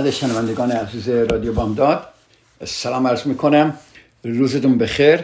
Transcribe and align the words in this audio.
خدمت 0.00 0.12
شنوندگان 0.12 0.72
عزیز 0.72 1.08
رادیو 1.08 1.52
بامداد 1.52 2.08
سلام 2.64 3.06
عرض 3.06 3.26
می‌کنم. 3.26 3.74
روزتون 4.24 4.78
بخیر. 4.78 5.20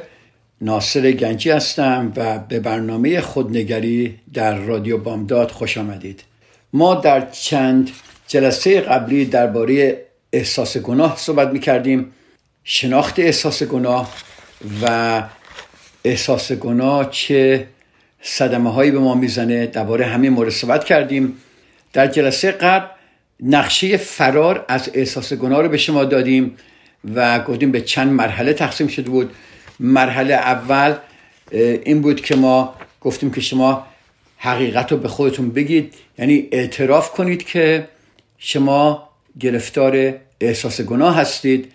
ناصر 0.60 1.12
گنجی 1.12 1.50
هستم 1.50 2.12
و 2.16 2.38
به 2.38 2.60
برنامه 2.60 3.20
خودنگری 3.20 4.18
در 4.34 4.54
رادیو 4.54 4.98
بامداد 4.98 5.50
خوش 5.50 5.78
آمدید. 5.78 6.24
ما 6.72 6.94
در 6.94 7.30
چند 7.30 7.90
جلسه 8.28 8.80
قبلی 8.80 9.24
درباره 9.24 10.02
احساس 10.32 10.76
گناه 10.76 11.16
صحبت 11.16 11.48
می‌کردیم. 11.48 12.12
شناخت 12.64 13.18
احساس 13.18 13.62
گناه 13.62 14.14
و 14.82 15.22
احساس 16.04 16.52
گناه 16.52 17.10
چه 17.10 17.66
صدمه 18.22 18.72
هایی 18.72 18.90
به 18.90 18.98
ما 18.98 19.14
می‌زنه. 19.14 19.66
درباره 19.66 20.06
همین 20.06 20.32
مورد 20.32 20.50
صحبت 20.50 20.84
کردیم. 20.84 21.36
در 21.92 22.06
جلسه 22.06 22.50
قبل 22.50 22.95
نقشه 23.40 23.96
فرار 23.96 24.64
از 24.68 24.90
احساس 24.94 25.32
گناه 25.32 25.62
رو 25.62 25.68
به 25.68 25.76
شما 25.76 26.04
دادیم 26.04 26.56
و 27.14 27.40
گفتیم 27.40 27.72
به 27.72 27.80
چند 27.80 28.12
مرحله 28.12 28.52
تقسیم 28.52 28.86
شده 28.86 29.10
بود. 29.10 29.30
مرحله 29.80 30.34
اول 30.34 30.94
این 31.52 32.00
بود 32.02 32.20
که 32.20 32.36
ما 32.36 32.74
گفتیم 33.00 33.30
که 33.30 33.40
شما 33.40 33.86
حقیقت 34.38 34.92
رو 34.92 34.98
به 34.98 35.08
خودتون 35.08 35.50
بگید. 35.50 35.94
یعنی 36.18 36.48
اعتراف 36.52 37.10
کنید 37.10 37.46
که 37.46 37.88
شما 38.38 39.08
گرفتار 39.40 40.14
احساس 40.40 40.80
گناه 40.80 41.16
هستید 41.16 41.72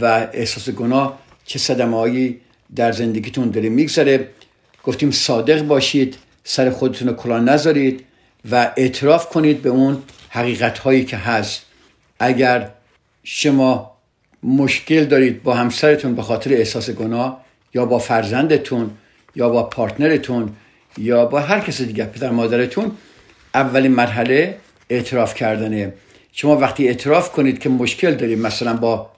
و 0.00 0.28
احساس 0.32 0.70
گناه 0.70 1.18
چه 1.44 1.58
صدمه 1.58 2.34
در 2.76 2.92
زندگیتون 2.92 3.50
داره 3.50 3.68
میگذره. 3.68 4.28
گفتیم 4.84 5.10
صادق 5.10 5.62
باشید 5.62 6.16
سر 6.44 6.70
خودتون 6.70 7.08
رو 7.08 7.14
کلان 7.14 7.48
نذارید 7.48 8.04
و 8.50 8.72
اعتراف 8.76 9.28
کنید 9.28 9.62
به 9.62 9.68
اون 9.68 10.02
حقیقت 10.34 10.78
هایی 10.78 11.04
که 11.04 11.16
هست. 11.16 11.66
اگر 12.18 12.70
شما 13.24 13.92
مشکل 14.42 15.04
دارید 15.04 15.42
با 15.42 15.54
همسرتون 15.54 16.14
به 16.14 16.22
خاطر 16.22 16.52
احساس 16.52 16.90
گناه 16.90 17.44
یا 17.74 17.86
با 17.86 17.98
فرزندتون 17.98 18.90
یا 19.36 19.48
با 19.48 19.62
پارتنرتون 19.62 20.56
یا 20.98 21.24
با 21.24 21.40
هر 21.40 21.60
کس 21.60 21.82
دیگه 21.82 22.04
پدر 22.04 22.30
مادرتون 22.30 22.90
اولین 23.54 23.92
مرحله 23.92 24.58
اعتراف 24.90 25.34
کردنه. 25.34 25.92
شما 26.32 26.56
وقتی 26.56 26.88
اعتراف 26.88 27.32
کنید 27.32 27.58
که 27.58 27.68
مشکل 27.68 28.14
دارید 28.14 28.38
مثلا 28.38 28.76
با 28.76 29.10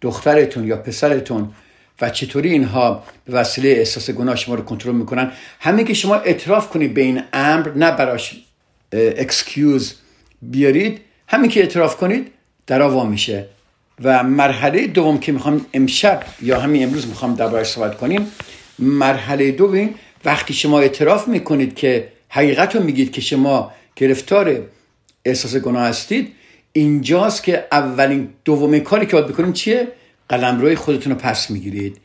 دخترتون 0.00 0.66
یا 0.66 0.76
پسرتون 0.76 1.52
و 2.00 2.10
چطوری 2.10 2.50
اینها 2.50 3.02
به 3.24 3.32
وسیله 3.32 3.68
احساس 3.68 4.10
گناه 4.10 4.36
شما 4.36 4.54
رو 4.54 4.62
کنترل 4.62 4.94
می‌کنن 4.94 5.32
همین 5.60 5.86
که 5.86 5.94
شما 5.94 6.14
اعتراف 6.14 6.68
کنید 6.68 6.94
به 6.94 7.00
این 7.00 7.22
امر 7.32 7.70
نه 7.76 7.90
براش 7.90 8.44
excuse 8.92 9.94
بیارید 10.42 11.00
همین 11.28 11.50
که 11.50 11.60
اعتراف 11.60 11.96
کنید 11.96 12.26
در 12.66 12.82
وا 12.82 13.04
میشه. 13.04 13.46
و 14.02 14.22
مرحله 14.22 14.86
دوم 14.86 15.18
که 15.18 15.32
می‌خوام 15.32 15.66
امشب 15.74 16.22
یا 16.42 16.60
همین 16.60 16.82
امروز 16.82 17.06
می‌خوام 17.06 17.34
دربارش 17.34 17.66
صحبت 17.66 17.96
کنیم 17.96 18.26
مرحله 18.78 19.50
دوم 19.50 19.90
وقتی 20.24 20.54
شما 20.54 20.80
اعتراف 20.80 21.28
می‌کنید 21.28 21.74
که 21.74 22.08
حقیقت 22.28 22.76
رو 22.76 22.82
میگید 22.82 23.12
که 23.12 23.20
شما 23.20 23.72
گرفتار 23.96 24.60
احساس 25.24 25.56
گناه 25.56 25.82
هستید 25.82 26.32
اینجاست 26.72 27.42
که 27.44 27.64
اولین 27.72 28.28
دومین 28.44 28.80
کاری 28.80 29.06
که 29.06 29.12
باید 29.12 29.26
بکنید 29.26 29.54
چیه؟ 29.54 29.88
قلمروی 30.28 30.76
خودتون 30.76 31.12
رو 31.12 31.18
پس 31.18 31.50
می‌گیرید. 31.50 31.96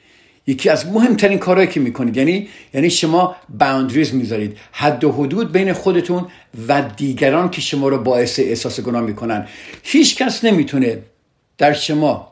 یکی 0.47 0.69
از 0.69 0.87
مهمترین 0.87 1.37
کارهایی 1.37 1.69
که 1.69 1.79
می‌کنید 1.79 2.17
یعنی 2.17 2.47
یعنی 2.73 2.89
شما 2.89 3.35
باوندریز 3.59 4.13
می‌ذارید. 4.13 4.57
حد 4.71 5.03
و 5.03 5.11
حدود 5.11 5.51
بین 5.51 5.73
خودتون 5.73 6.27
و 6.67 6.81
دیگران 6.97 7.49
که 7.49 7.61
شما 7.61 7.87
رو 7.87 7.97
باعث 7.97 8.39
احساس 8.39 8.79
گناه 8.79 9.01
می‌کنن. 9.01 9.47
هیچ 9.83 10.15
کس 10.15 10.43
نمی‌تونه 10.43 11.01
در 11.57 11.73
شما 11.73 12.31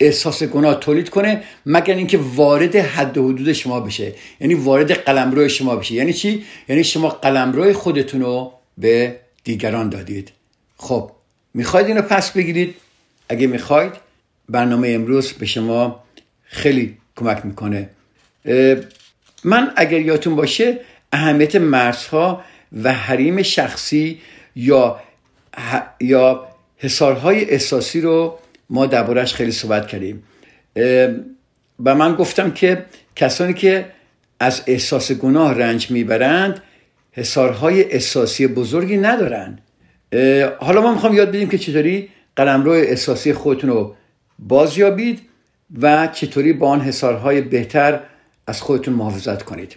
احساس 0.00 0.42
گناه 0.42 0.80
تولید 0.80 1.08
کنه 1.08 1.42
مگر 1.66 1.94
اینکه 1.94 2.18
وارد 2.34 2.76
حد 2.76 3.18
و 3.18 3.28
حدود 3.28 3.52
شما 3.52 3.80
بشه. 3.80 4.12
یعنی 4.40 4.54
وارد 4.54 4.92
قلمرو 4.92 5.48
شما 5.48 5.76
بشه. 5.76 5.94
یعنی 5.94 6.12
چی؟ 6.12 6.44
یعنی 6.68 6.84
شما 6.84 7.08
قلمرو 7.08 7.72
خودتون 7.72 8.20
رو 8.20 8.52
به 8.78 9.16
دیگران 9.44 9.88
دادید. 9.88 10.32
خب 10.76 11.10
می‌خواید 11.54 11.86
اینو 11.86 12.02
پس 12.02 12.30
بگیرید؟ 12.30 12.74
اگه 13.28 13.46
می‌خواید 13.46 13.92
برنامه 14.48 14.88
امروز 14.88 15.32
به 15.32 15.46
شما 15.46 16.04
خیلی 16.44 16.96
کمک 17.16 17.46
می‌کنه. 17.46 17.90
من 19.44 19.72
اگر 19.76 20.00
یادتون 20.00 20.36
باشه 20.36 20.80
اهمیت 21.12 21.56
مرزها 21.56 22.44
و 22.82 22.92
حریم 22.92 23.42
شخصی 23.42 24.20
یا 24.56 25.00
یا 26.00 26.48
حسارهای 26.76 27.50
احساسی 27.50 28.00
رو 28.00 28.38
ما 28.70 28.86
دربارهش 28.86 29.34
خیلی 29.34 29.52
صحبت 29.52 29.88
کردیم. 29.88 30.22
و 31.84 31.94
من 31.94 32.14
گفتم 32.14 32.50
که 32.50 32.84
کسانی 33.16 33.54
که 33.54 33.86
از 34.40 34.62
احساس 34.66 35.12
گناه 35.12 35.54
رنج 35.54 35.90
می‌برند 35.90 36.62
حسارهای 37.12 37.92
احساسی 37.92 38.46
بزرگی 38.46 38.96
ندارن. 38.96 39.58
حالا 40.58 40.80
ما 40.80 40.92
می‌خوام 40.92 41.14
یاد 41.14 41.28
بدیم 41.28 41.48
که 41.48 41.58
چطوری 41.58 42.08
قلمرو 42.36 42.70
احساسی 42.70 43.32
خودتون 43.32 43.70
رو 43.70 43.96
بازیابید. 44.38 45.20
و 45.82 46.06
چطوری 46.06 46.52
با 46.52 46.68
آن 46.68 46.80
حسارهای 46.80 47.40
بهتر 47.40 48.00
از 48.46 48.62
خودتون 48.62 48.94
محافظت 48.94 49.42
کنید. 49.42 49.76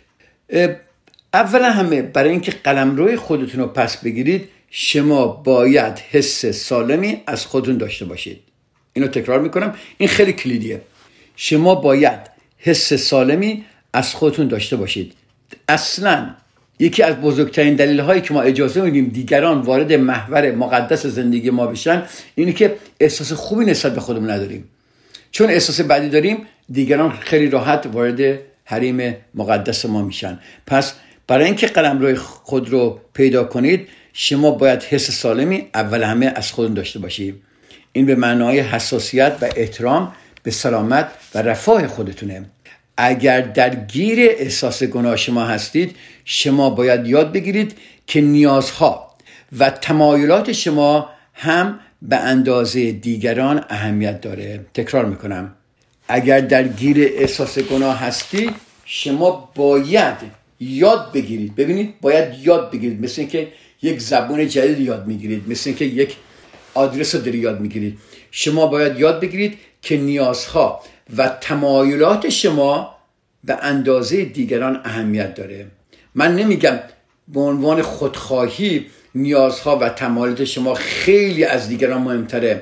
اولا 1.34 1.72
همه 1.72 2.02
برای 2.02 2.30
اینکه 2.30 2.52
قلمروی 2.52 3.16
خودتون 3.16 3.62
رو 3.62 3.68
پس 3.68 3.98
بگیرید 3.98 4.50
شما 4.70 5.28
باید 5.28 6.00
حس 6.00 6.46
سالمی 6.46 7.22
از 7.28 7.46
خودتون 7.46 7.78
داشته 7.78 8.06
باشید. 8.06 8.40
اینو 8.94 9.08
تکرار 9.08 9.40
می‌کنم. 9.40 9.76
این 9.98 10.10
خیلی 10.10 10.34
کلیدیه. 10.34 10.82
شما 11.36 11.76
باید 11.76 12.20
حس 12.58 12.94
سالمی 12.94 13.66
از 13.94 14.16
خودتون 14.16 14.48
داشته 14.48 14.76
باشید. 14.76 15.14
اصلا 15.70 16.30
یکی 16.80 17.04
از 17.04 17.16
بزرگترین 17.16 17.76
دلیل 17.76 18.00
هایی 18.00 18.22
که 18.22 18.34
ما 18.34 18.42
اجازه 18.42 18.82
میدیم 18.82 19.06
دیگران 19.06 19.62
وارد 19.62 19.94
محور 19.94 20.52
مقدس 20.52 21.06
زندگی 21.06 21.50
ما 21.50 21.68
بشن 21.68 22.04
اینه 22.36 22.54
که 22.54 22.76
احساس 23.00 23.34
خوبی 23.34 23.66
نسبت 23.66 23.96
به 23.96 24.02
خودمون 24.02 24.30
نداریم. 24.30 24.64
چون 25.38 25.50
احساس 25.50 25.82
بدی 25.82 26.10
داریم 26.10 26.38
دیگران 26.72 27.12
خیلی 27.12 27.50
راحت 27.50 27.86
وارد 27.94 28.40
حریم 28.66 29.16
مقدس 29.36 29.86
ما 29.86 30.02
میشن. 30.02 30.40
پس 30.68 30.94
برای 31.28 31.46
اینکه 31.46 31.68
قلم 31.68 32.00
روی 32.00 32.16
خود 32.16 32.70
رو 32.70 33.00
پیدا 33.14 33.44
کنید 33.44 33.88
شما 34.14 34.52
باید 34.52 34.84
حس 34.84 35.12
سالمی 35.12 35.68
اول 35.74 36.04
همه 36.04 36.34
از 36.36 36.52
خودتون 36.52 36.74
داشته 36.74 37.00
باشید. 37.00 37.42
این 37.92 38.06
به 38.06 38.16
معنای 38.16 38.60
حساسیت 38.60 39.38
و 39.42 39.50
احترام 39.56 40.14
به 40.44 40.52
سلامت 40.52 41.08
و 41.36 41.42
رفاه 41.42 41.88
خودتونه. 41.88 42.46
اگر 42.98 43.42
در 43.42 43.76
گیر 43.76 44.20
احساس 44.20 44.84
گناه 44.84 45.16
شما 45.16 45.46
هستید 45.46 45.96
شما 46.26 46.70
باید 46.70 47.08
یاد 47.08 47.32
بگیرید 47.32 47.78
که 48.08 48.22
نیازها 48.22 49.16
و 49.60 49.70
تمایلات 49.70 50.52
شما 50.52 51.10
هم 51.34 51.80
به 52.02 52.16
اندازه 52.16 52.92
دیگران 52.92 53.66
اهمیت 53.70 54.22
داره. 54.22 54.66
تکرار 54.74 55.06
می‌کنم. 55.06 55.54
اگر 56.08 56.40
در 56.40 56.68
گیر 56.68 56.98
احساس 57.00 57.60
گناه 57.60 58.00
هستید 58.00 58.52
شما 58.86 59.52
باید 59.56 60.16
یاد 60.60 61.12
بگیرید. 61.14 61.56
ببینید 61.56 61.94
باید 62.02 62.34
یاد 62.48 62.72
بگیرید. 62.72 63.04
مثل 63.04 63.22
اینکه 63.22 63.48
یک 63.82 64.02
زبون 64.02 64.48
جدید 64.48 64.80
یاد 64.80 65.08
می‌گیرید. 65.08 65.44
مثل 65.50 65.70
اینکه 65.70 65.86
یک 65.86 66.16
آدرس 66.74 67.16
رو 67.16 67.22
داری 67.22 67.38
یاد 67.38 67.60
می‌گیرید. 67.60 67.98
شما 68.32 68.68
باید 68.68 69.00
یاد 69.00 69.22
بگیرید 69.22 69.58
که 69.82 69.98
نیازها 69.98 70.82
و 71.18 71.38
تمایلات 71.42 72.30
شما 72.30 72.96
به 73.44 73.58
اندازه 73.62 74.26
دیگران 74.26 74.82
اهمیت 74.86 75.36
داره. 75.36 75.66
من 76.16 76.36
نمیگم 76.36 76.80
به 77.28 77.40
عنوان 77.40 77.82
خودخواهی 77.82 78.86
نیازها 79.18 79.78
و 79.78 79.90
تمایلات 79.90 80.44
شما 80.44 80.74
خیلی 80.74 81.44
از 81.44 81.70
دیگران 81.70 82.02
مهمتره. 82.02 82.62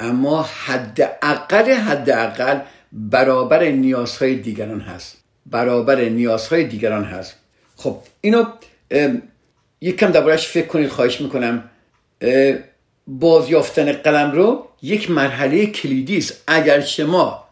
اما 0.00 0.42
حداقل 0.42 1.72
حداقل 1.72 2.60
برابر 2.92 3.64
نیازهای 3.64 4.34
دیگران 4.34 4.80
هست. 4.80 5.16
برابر 5.46 6.00
نیازهای 6.00 6.64
دیگران 6.64 7.04
هست. 7.04 7.36
خب 7.76 7.98
اینو 8.20 8.44
یک 9.80 9.96
کم 9.96 10.10
دربارش 10.10 10.48
فکر 10.48 10.66
کنید 10.66 10.88
خواهش 10.88 11.20
می‌کنم. 11.20 11.64
بازیافتن 13.06 13.92
قلم 13.92 14.32
رو 14.32 14.68
یک 14.82 15.10
مرحله 15.10 15.66
کلیدی 15.66 16.18
است. 16.18 16.44
اگر 16.46 16.80
شما 16.80 17.44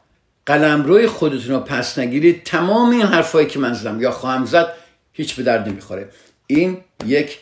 قلم 0.47 0.85
روی 0.85 1.07
خودتون 1.07 1.55
رو 1.55 1.61
پس 1.61 1.99
نگیرید 1.99 2.43
تمام 2.45 2.91
این 2.91 3.03
حرفایی 3.03 3.47
که 3.47 3.59
من 3.59 3.73
زدم 3.73 4.01
یا 4.01 4.11
خواهم 4.11 4.45
زد 4.45 4.73
هیچ 5.13 5.35
به 5.35 5.43
درد 5.43 5.69
نمی‌خوره. 5.69 6.09
این 6.47 6.79
یک 7.07 7.39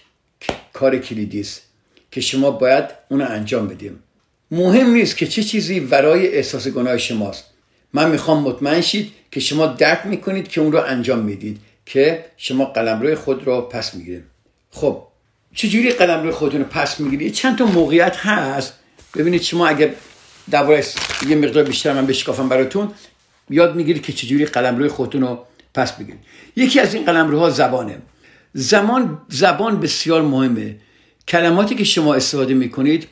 کار 0.81 0.99
کلیدی 0.99 1.41
است 1.41 1.63
که 2.11 2.21
شما 2.21 2.51
باید 2.51 2.85
اون 3.09 3.23
انجام 3.23 3.69
بدیم. 3.69 4.03
مهم 4.51 4.91
نیست 4.91 5.17
که 5.17 5.27
چه 5.27 5.43
چیزی 5.43 5.81
ورای 5.81 6.29
احساس 6.29 6.69
گناه 6.69 6.99
شماست. 6.99 7.45
من 7.93 8.11
می‌خوام 8.11 8.43
مطمئن 8.43 8.81
شید 8.81 9.13
که 9.31 9.41
شما 9.41 9.67
درک 9.67 10.07
می‌کنید 10.07 10.49
که 10.49 10.61
اون 10.61 10.73
رو 10.73 10.79
انجام 10.79 11.19
می‌دید 11.19 11.61
که 11.87 12.25
شما 12.37 12.65
قلم 12.65 13.03
روی 13.03 13.15
خود 13.15 13.47
رو 13.47 13.61
پس 13.61 13.95
می‌گیرید. 13.95 14.25
خب 14.71 15.03
چجوری 15.55 15.91
قلم 15.91 16.23
روی 16.23 16.33
خودتون 16.33 16.61
رو 16.61 16.67
پس 16.67 17.01
می‌گیرید؟ 17.01 17.33
چند 17.33 17.59
تا 17.59 17.65
موقعیت 17.67 18.17
هست. 18.17 18.73
ببینید 19.17 19.43
شما 19.43 19.67
اگر 19.69 19.91
درباره 20.51 20.85
یه 21.29 21.37
مقدار 21.37 21.65
بیشتر 21.65 21.93
من 21.93 22.07
بشکافم 22.07 22.49
براتون 22.49 22.93
یاد 23.51 23.77
می‌گیرید 23.77 24.03
که 24.03 24.13
چجوری 24.13 24.45
قلم 24.45 24.79
روی 24.79 24.89
خودتون 24.89 25.21
رو 25.21 25.45
پس 25.75 25.93
بگیرید. 25.93 26.21
یکی 26.57 26.81
از 26.81 26.95
این 26.95 27.05
قلم 27.05 27.29
روها 27.29 27.51
زبانه. 27.51 27.99
زمان 28.53 29.21
زبان 29.29 29.81
بسیار 29.81 30.23
مهمه. 30.23 30.77
کلماتی 31.29 31.75
که 31.75 31.85
شما 31.85 32.15
استفاده 32.15 32.55
می‌کنید 32.55 33.09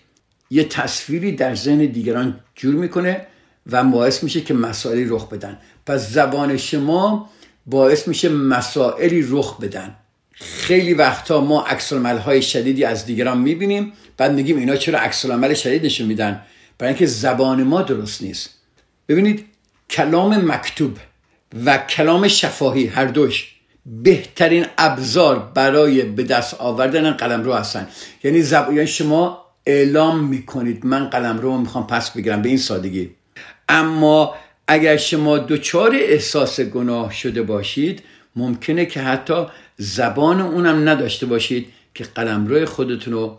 یه 0.51 0.65
تصویری 0.65 1.33
در 1.33 1.55
ذهن 1.55 1.87
دیگران 1.87 2.41
جور 2.55 2.75
می‌کنه 2.75 3.27
و 3.67 3.85
باعث 3.85 4.23
میشه 4.23 4.41
که 4.41 4.55
مسائلی 4.55 5.05
رخ 5.05 5.29
بدن. 5.29 5.59
پس 5.87 6.11
زبان 6.11 6.57
شما 6.57 7.31
باعث 7.67 8.09
میشه 8.09 8.29
مسائلی 8.29 9.27
رخ 9.31 9.61
بدن. 9.61 9.97
خیلی 10.33 10.95
وقتا 10.95 11.41
ما 11.41 11.63
عکس 11.63 11.93
های 11.93 12.43
شدیدی 12.43 12.85
از 12.85 13.07
دیگران 13.07 13.39
می‌بینیم 13.39 13.93
بعد 14.17 14.33
میگیم 14.33 14.57
اینا 14.57 14.77
چرا 14.77 14.99
عکس 14.99 15.27
عمل 15.27 15.55
شدید 15.55 15.85
نشون 15.85 16.07
میدن؟ 16.07 16.43
برای 16.79 16.93
اینکه 16.93 17.07
زبان 17.07 17.63
ما 17.63 17.83
درست 17.83 18.23
نیست. 18.23 18.51
ببینید 19.09 19.47
کلام 19.91 20.53
مکتوب 20.53 20.99
و 21.65 21.79
کلام 21.79 22.29
شفاهی 22.29 22.87
هر 22.87 23.05
دوش 23.05 23.58
بهترین 23.89 24.67
ابزار 24.79 25.53
برای 25.55 26.03
به 26.03 26.23
دست 26.23 26.55
آوردن 26.55 27.11
قلم 27.11 27.43
رو 27.43 27.53
هستن. 27.53 27.89
یعنی, 28.25 28.43
زب... 28.43 28.69
یعنی 28.73 28.87
شما 28.87 29.45
اعلام 29.67 30.25
می‌کنید 30.25 30.87
من 30.87 31.05
قلم 31.05 31.39
رو 31.39 31.59
می‌خوام 31.59 31.87
پس 31.87 32.11
بگیرم 32.11 32.43
به 32.43 32.49
این 32.49 32.59
سادگی. 32.59 33.11
اما 33.69 34.35
اگر 34.69 34.97
شما 34.97 35.39
دچار 35.39 35.95
احساس 35.95 36.61
گناه 36.61 37.13
شده 37.13 37.43
باشید 37.43 38.03
ممکنه 38.37 38.87
که 38.87 39.01
حتی 39.01 39.47
زبان 39.77 40.41
اونم 40.41 40.89
نداشته 40.89 41.27
باشید 41.27 41.67
که 41.95 42.05
قلمرو 42.05 42.67
خودتون 42.67 43.13
رو 43.13 43.39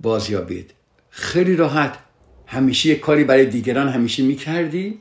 بازیابید. 0.00 0.70
خیلی 1.10 1.56
راحت. 1.56 1.98
همیشه 2.46 2.88
یک 2.88 3.00
کاری 3.00 3.24
برای 3.24 3.46
دیگران 3.46 3.88
همیشه 3.88 4.22
می‌کردی؟ 4.22 4.98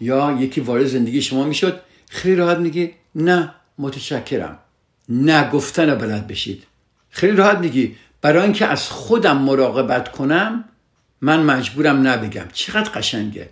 یا 0.00 0.36
یکی 0.40 0.60
وارد 0.60 0.86
زندگی 0.86 1.22
شما 1.22 1.44
می‌شد؟ 1.44 1.80
خیلی 2.10 2.36
راحت 2.36 2.58
میگی 2.58 2.90
نه. 3.14 3.54
متشکرم. 3.78 4.58
نه 5.08 5.50
گفتن 5.50 5.94
بلد 5.94 6.26
بشید. 6.26 6.62
خیلی 7.10 7.36
راحت 7.36 7.58
میگی. 7.58 7.96
برای 8.22 8.42
اینکه 8.42 8.66
از 8.66 8.88
خودم 8.88 9.38
مراقبت 9.38 10.12
کنم 10.12 10.64
من 11.20 11.42
مجبورم 11.42 12.08
نبگم. 12.08 12.46
چقدر 12.52 12.90
قشنگه. 12.90 13.48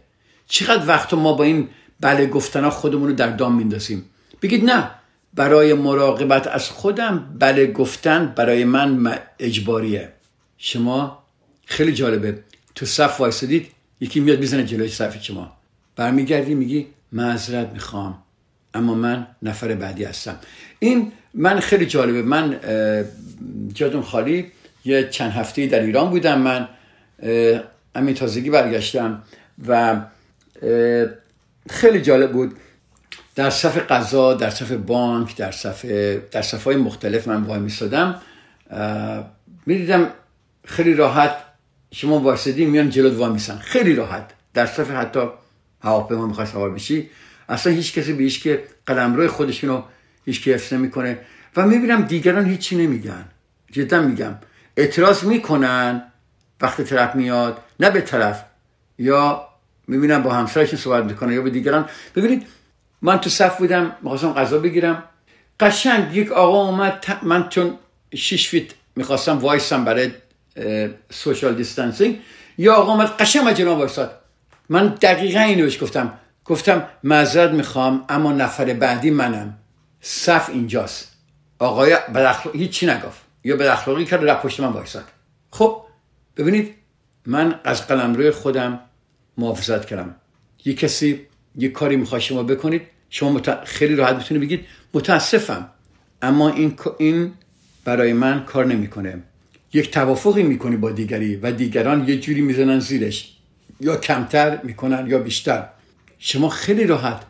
چقدر 0.48 0.88
وقت 0.88 1.14
ما 1.14 1.32
با 1.32 1.44
این 1.44 1.68
بله 2.00 2.26
گفتن 2.26 2.68
خودمون 2.68 3.08
رو 3.08 3.14
در 3.14 3.30
دام 3.30 3.54
میندازیم. 3.54 4.04
بگید 4.42 4.64
نه 4.64 4.90
برای 5.34 5.74
مراقبت 5.74 6.46
از 6.46 6.70
خودم 6.70 7.36
بله 7.38 7.72
گفتن 7.72 8.32
برای 8.36 8.64
من 8.64 9.18
اجباریه. 9.38 10.12
شما 10.58 11.24
خیلی 11.66 11.92
جالبه. 11.92 12.44
تو 12.74 12.86
صف 12.86 13.20
وایسادید 13.20 13.70
یکی 14.00 14.20
میاد 14.20 14.38
می‌زنه 14.38 14.64
جلوی 14.64 14.88
صف 14.88 15.22
شما. 15.22 15.56
برمیگردی 15.96 16.54
میگی 16.54 16.86
معذرت 17.12 17.70
می‌خوام. 17.72 18.23
اما 18.74 18.94
من 18.94 19.26
نفر 19.42 19.74
بعدی 19.74 20.04
هستم. 20.04 20.36
این 20.78 21.12
من 21.34 21.60
خیلی 21.60 21.86
جالبه. 21.86 22.22
من 22.22 22.60
جادون 23.74 24.02
خالی 24.02 24.52
یه 24.84 25.08
چند 25.08 25.32
هفته 25.32 25.66
در 25.66 25.80
ایران 25.80 26.10
بودم. 26.10 26.40
من 26.40 26.68
همین 27.96 28.14
تازگی 28.14 28.50
برگشتم 28.50 29.22
و 29.68 30.00
خیلی 31.70 32.02
جالب 32.02 32.32
بود. 32.32 32.56
در 33.34 33.50
صف 33.50 33.78
قضا 33.78 34.34
در 34.34 34.50
صف 34.50 34.72
بانک 34.72 35.36
در 35.36 35.50
صف 35.52 35.84
در 36.30 36.42
صف 36.42 36.64
های 36.64 36.76
مختلف 36.76 37.28
من 37.28 37.42
وای 37.42 37.60
میستادم 37.60 38.20
می‌دیدم 39.66 40.10
خیلی 40.64 40.94
راحت 40.94 41.36
شما 41.92 42.18
واسدی 42.18 42.66
میان 42.66 42.90
جلوت 42.90 43.18
وای 43.18 43.32
میسن. 43.32 43.58
خیلی 43.58 43.94
راحت. 43.94 44.30
در 44.54 44.66
صف 44.66 44.90
حتی 44.90 45.20
هواپیما 45.82 46.26
می‌خواد 46.26 46.46
سوار 46.46 46.70
بشی. 46.70 47.10
اصلا 47.48 47.72
هیچ 47.72 47.94
کسی 47.94 48.12
به 48.12 48.22
هیچ 48.22 48.42
که 48.42 48.64
قلمرو 48.86 49.28
خودشونو 49.28 49.82
هیچ 50.24 50.42
کی 50.42 50.52
حفظ 50.52 50.72
نمی‌کنه. 50.72 51.18
و 51.56 51.66
می‌بینم 51.66 52.02
دیگران 52.02 52.46
هیچی 52.46 52.76
نمیگن. 52.76 53.24
جدا 53.72 54.00
میگم. 54.00 54.34
اعتراض 54.76 55.24
می‌کنن 55.24 56.12
وقتی 56.60 56.84
طرف 56.84 57.14
میاد 57.14 57.58
نه 57.80 57.90
به 57.90 58.00
طرف. 58.00 58.44
یا 58.98 59.48
می‌بینم 59.88 60.22
با 60.22 60.32
همسرش 60.32 60.74
صحبت 60.74 61.04
می‌کنه 61.04 61.34
یا 61.34 61.42
به 61.42 61.50
دیگران. 61.50 61.88
ببینید 62.16 62.46
من 63.02 63.18
تو 63.18 63.30
صف 63.30 63.58
بودم 63.58 63.96
می‌خواستم 64.02 64.32
غذا 64.32 64.58
بگیرم. 64.58 65.02
قشنگ 65.60 66.16
یک 66.16 66.32
آقا 66.32 66.68
اومد 66.68 67.06
من 67.22 67.48
چون 67.48 67.78
شیش 68.14 68.48
فیت 68.48 68.66
می‌خواستم 68.96 69.38
وایسم 69.38 69.84
برای 69.84 70.10
سوشال 71.10 71.54
دیستانسینگ 71.54 72.20
یا 72.58 72.74
آقا 72.74 72.92
اومد 72.92 73.08
قشنگ 73.08 73.48
مجنا 73.48 73.76
وایساد. 73.76 74.20
من 74.68 74.88
دقیقا 74.88 75.40
اینو 75.40 75.62
بهش 75.64 75.82
گفتم. 75.82 76.12
گفتم 76.44 76.88
معذرت 77.02 77.50
می‌خوام 77.50 78.04
اما 78.08 78.32
نفر 78.32 78.74
بعدی 78.74 79.10
منم. 79.10 79.58
صف 80.00 80.50
اینجاست. 80.50 81.12
آقای 81.58 81.96
بداخلاقی 82.14 82.58
هیچی 82.58 82.86
نگفت. 82.86 83.20
یا 83.44 83.56
بداخلاقی 83.56 84.04
کرد 84.04 84.24
رفت 84.24 84.42
پشت 84.42 84.60
من 84.60 84.68
وایساد. 84.68 85.04
خب 85.50 85.82
ببینید 86.36 86.74
من 87.26 87.60
از 87.64 87.86
قلم 87.86 88.14
روی 88.14 88.30
خودم 88.30 88.80
محافظت 89.38 89.86
کردم. 89.86 90.14
یه 90.64 90.74
کسی 90.74 91.26
یه 91.56 91.68
کاری 91.68 91.96
می‌خواد 91.96 92.20
شما 92.20 92.42
بکنید 92.42 92.82
شما 93.10 93.40
خیلی 93.64 93.96
راحت 93.96 94.16
می‌تونید 94.16 94.42
بگید 94.42 94.66
متاسفم. 94.94 95.68
اما 96.22 96.48
این 96.48 96.76
این 96.98 97.32
برای 97.84 98.12
من 98.12 98.44
کار 98.44 98.66
نمی‌کنه. 98.66 99.22
یک 99.72 99.90
توافقی 99.90 100.42
می‌کنی 100.42 100.76
با 100.76 100.90
دیگری 100.90 101.36
و 101.36 101.52
دیگران 101.52 102.08
یه 102.08 102.20
جوری 102.20 102.40
می‌زنن 102.40 102.78
زیرش. 102.78 103.36
یا 103.80 103.96
کمتر 103.96 104.58
می‌کنن 104.62 105.06
یا 105.06 105.18
بیشتر. 105.18 105.66
شما 106.18 106.48
خیلی 106.48 106.86
راحت 106.86 107.22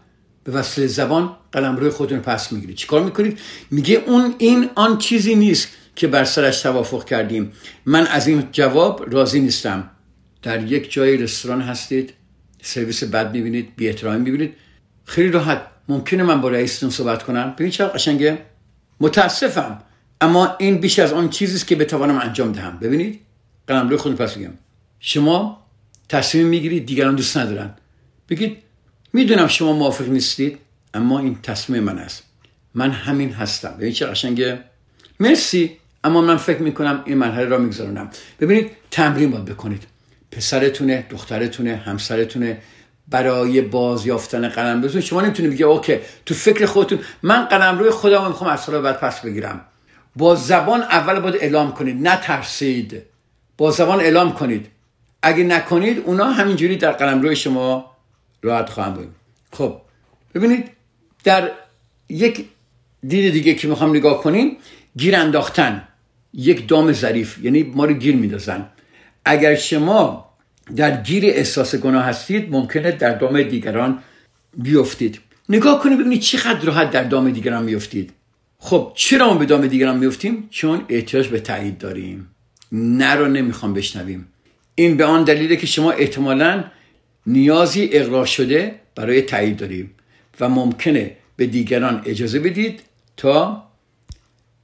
به 0.44 0.52
وسیله 0.52 0.86
زبان 0.86 1.36
قلم 1.52 1.76
روی 1.76 1.90
خودتون 1.90 2.18
پس 2.18 2.52
می‌گیرید. 2.52 2.76
چیکار 2.76 3.02
می‌کنید؟ 3.02 3.38
میگه 3.70 4.02
اون 4.06 4.34
این 4.38 4.70
آن 4.74 4.98
چیزی 4.98 5.34
نیست 5.34 5.68
که 5.96 6.06
بر 6.06 6.24
سرش 6.24 6.62
توافق 6.62 7.04
کردیم. 7.04 7.52
من 7.86 8.06
از 8.06 8.26
این 8.26 8.48
جواب 8.52 9.04
راضی 9.12 9.40
نیستم. 9.40 9.90
در 10.42 10.62
یک 10.64 10.92
جای 10.92 11.16
رستوران 11.16 11.60
هستید 11.60 12.12
سرویس 12.62 13.04
بد 13.04 13.32
می‌بینید 13.32 13.76
بی 13.76 13.88
احترامی 13.88 14.18
می‌بینید. 14.18 14.54
خیلی 15.04 15.30
راحت. 15.30 15.66
ممکنه 15.88 16.22
من 16.22 16.40
با 16.40 16.48
رئیستون 16.48 16.90
صحبت 16.90 17.22
کنم. 17.22 17.54
ببین 17.58 17.70
چقدر 17.70 17.92
قشنگه؟ 17.92 18.38
متاسفم. 19.00 19.82
اما 20.20 20.56
این 20.58 20.78
بیش 20.78 20.98
از 20.98 21.12
آن 21.12 21.30
چیزی 21.30 21.56
است 21.56 21.66
که 21.66 21.76
بتوانم 21.76 22.18
انجام 22.18 22.52
دهم. 22.52 22.78
ببینید؟ 22.78 23.20
قلم 23.66 23.88
روی 23.88 23.98
خود 23.98 24.16
پس 24.16 24.34
بگم 24.34 24.54
شما 25.00 25.66
تصمیم 26.08 26.46
می‌گیرید 26.46 26.86
دیگران 26.86 27.14
دوست 27.14 27.36
ندارن. 27.36 27.74
بگید 28.28 28.56
می‌دونم 29.14 29.46
شما 29.46 29.72
موافق 29.72 30.08
نیستید 30.08 30.58
اما 30.94 31.18
این 31.18 31.38
تصمیم 31.42 31.82
من 31.82 31.98
است. 31.98 32.22
من 32.74 32.90
همین 32.90 33.32
هستم. 33.32 33.74
ببینید 33.76 33.94
چه 33.94 34.06
قشنگه؟ 34.06 34.58
مرسی 35.20 35.76
اما 36.04 36.20
من 36.20 36.36
فکر 36.36 36.62
می‌کنم 36.62 37.02
این 37.04 37.18
مرحله 37.18 37.44
را 37.44 37.58
میگذارونم 37.58 38.10
ببینید 38.40 38.70
تمرین 38.90 39.30
باید 39.30 39.44
بکنید. 39.44 39.82
پسرتونه 40.30 41.06
دخترتونه 41.10 41.76
همسرتونه 41.76 42.58
برای 43.08 43.60
بازیافتن 43.60 44.48
قلم 44.48 44.80
بزن 44.80 45.00
شما 45.00 45.20
نمی‌تونید 45.20 45.52
بگید 45.52 45.66
اوکی 45.66 45.98
تو 46.26 46.34
فکر 46.34 46.66
خودتون 46.66 46.98
من 47.22 47.44
قلم 47.44 47.78
روی 47.78 47.90
خودم 47.90 48.26
می‌خوام 48.26 48.50
از 48.50 48.60
سال 48.60 48.80
بعد 48.80 49.00
پس 49.00 49.20
بگیرم. 49.20 49.60
با 50.16 50.34
زبان 50.34 50.82
اول 50.82 51.20
باید 51.20 51.36
اعلام 51.36 51.72
کنید 51.72 52.08
نترسید. 52.08 53.02
با 53.56 53.70
زبان 53.70 54.00
اعلام 54.00 54.32
کنید. 54.32 54.66
اگه 55.22 55.44
نکنید 55.44 56.02
اونا 56.06 56.24
همینجوری 56.24 56.76
در 56.76 56.92
قلم 56.92 57.22
روی 57.22 57.36
شما 57.36 57.93
راحت 58.44 58.70
خواهم 58.70 58.94
بود. 58.94 59.08
خب 59.52 59.80
ببینید 60.34 60.70
در 61.24 61.50
یک 62.08 62.44
دید 63.06 63.32
دیگه 63.32 63.54
که 63.54 63.68
می‌خوام 63.68 63.90
نگاه 63.96 64.22
کنیم 64.22 64.56
گیر 64.96 65.16
انداختن 65.16 65.88
یک 66.32 66.68
دام 66.68 66.92
ظریف 66.92 67.38
یعنی 67.44 67.62
ما 67.62 67.84
رو 67.84 67.94
گیر 67.94 68.16
میدازن. 68.16 68.68
اگر 69.24 69.54
شما 69.54 70.30
در 70.76 71.02
گیر 71.02 71.24
احساس 71.26 71.74
گناه 71.74 72.04
هستید 72.04 72.50
ممکنه 72.50 72.92
در 72.92 73.14
دام 73.14 73.42
دیگران 73.42 74.02
بیفتید. 74.56 75.20
نگاه 75.48 75.82
کنید 75.82 75.98
ببینید 75.98 76.20
چقدر 76.20 76.60
راحت 76.60 76.90
در 76.90 77.04
دام 77.04 77.30
دیگران 77.30 77.66
بیفتید 77.66 78.12
خب 78.58 78.92
چرا 78.94 79.32
ما 79.32 79.34
به 79.34 79.44
دام 79.44 79.66
دیگران 79.66 79.98
میفتیم 79.98 80.48
چون 80.50 80.84
احتیاج 80.88 81.28
به 81.28 81.40
تایید 81.40 81.78
داریم. 81.78 82.30
نه 82.72 83.14
رو 83.14 83.28
نمی‌خوام 83.28 83.74
بشنویم. 83.74 84.28
این 84.74 84.96
به 84.96 85.04
آن 85.04 85.24
دلیله 85.24 85.56
که 85.56 85.66
شما 85.66 85.90
احتمالا 85.90 86.64
نیازی 87.26 87.88
اقرار 87.92 88.26
شده 88.26 88.80
برای 88.94 89.22
تایید 89.22 89.56
داریم 89.56 89.90
و 90.40 90.48
ممکنه 90.48 91.16
به 91.36 91.46
دیگران 91.46 92.02
اجازه 92.04 92.38
بدید 92.38 92.80
تا 93.16 93.68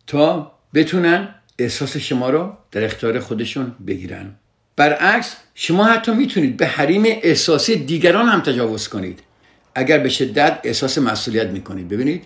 تا 0.06 0.52
بتونن 0.74 1.34
احساس 1.58 1.96
شما 1.96 2.30
رو 2.30 2.52
در 2.72 2.84
اختیار 2.84 3.20
خودشون 3.20 3.74
بگیرن. 3.86 4.34
برعکس 4.76 5.36
شما 5.54 5.84
حتی 5.84 6.12
می‌تونید 6.12 6.56
به 6.56 6.66
حریم 6.66 7.02
احساسی 7.06 7.76
دیگران 7.76 8.28
هم 8.28 8.40
تجاوز 8.40 8.88
کنید. 8.88 9.20
اگر 9.74 9.98
به 9.98 10.08
شدت 10.08 10.60
احساس 10.64 10.98
مسئولیت 10.98 11.46
می‌کنید. 11.46 11.88
ببینید 11.88 12.24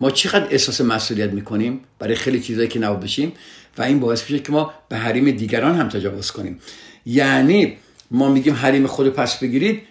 ما 0.00 0.10
چقدر 0.10 0.46
احساس 0.50 0.80
مسئولیت 0.80 1.30
می‌کنیم 1.30 1.80
برای 1.98 2.14
خیلی 2.14 2.40
چیزایی 2.40 2.68
که 2.68 2.78
نباید 2.78 3.00
بشیم 3.00 3.32
و 3.78 3.82
این 3.82 4.00
باعث 4.00 4.30
میشه 4.30 4.42
که 4.42 4.52
ما 4.52 4.74
به 4.88 4.96
حریم 4.96 5.30
دیگران 5.30 5.74
هم 5.74 5.88
تجاوز 5.88 6.30
کنیم. 6.30 6.60
یعنی 7.06 7.76
ما 8.10 8.28
میگیم 8.28 8.54
حریم 8.54 8.86
خود 8.86 9.08
پس 9.08 9.38
بگیرید. 9.38 9.82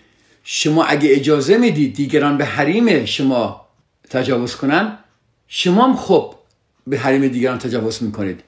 شما 0.44 0.84
اگه 0.84 1.10
اجازه 1.12 1.58
می‌دید 1.58 1.94
دیگران 1.96 2.38
به 2.38 2.46
حریم 2.46 3.06
شما 3.06 3.68
تجاوز 4.10 4.56
کنن 4.56 4.98
شما 5.48 5.88
هم 5.88 5.96
خب 5.96 6.36
به 6.88 7.00
حریم 7.00 7.28
دیگران 7.28 7.58
تجاوز 7.58 8.04
می‌کنید. 8.04 8.44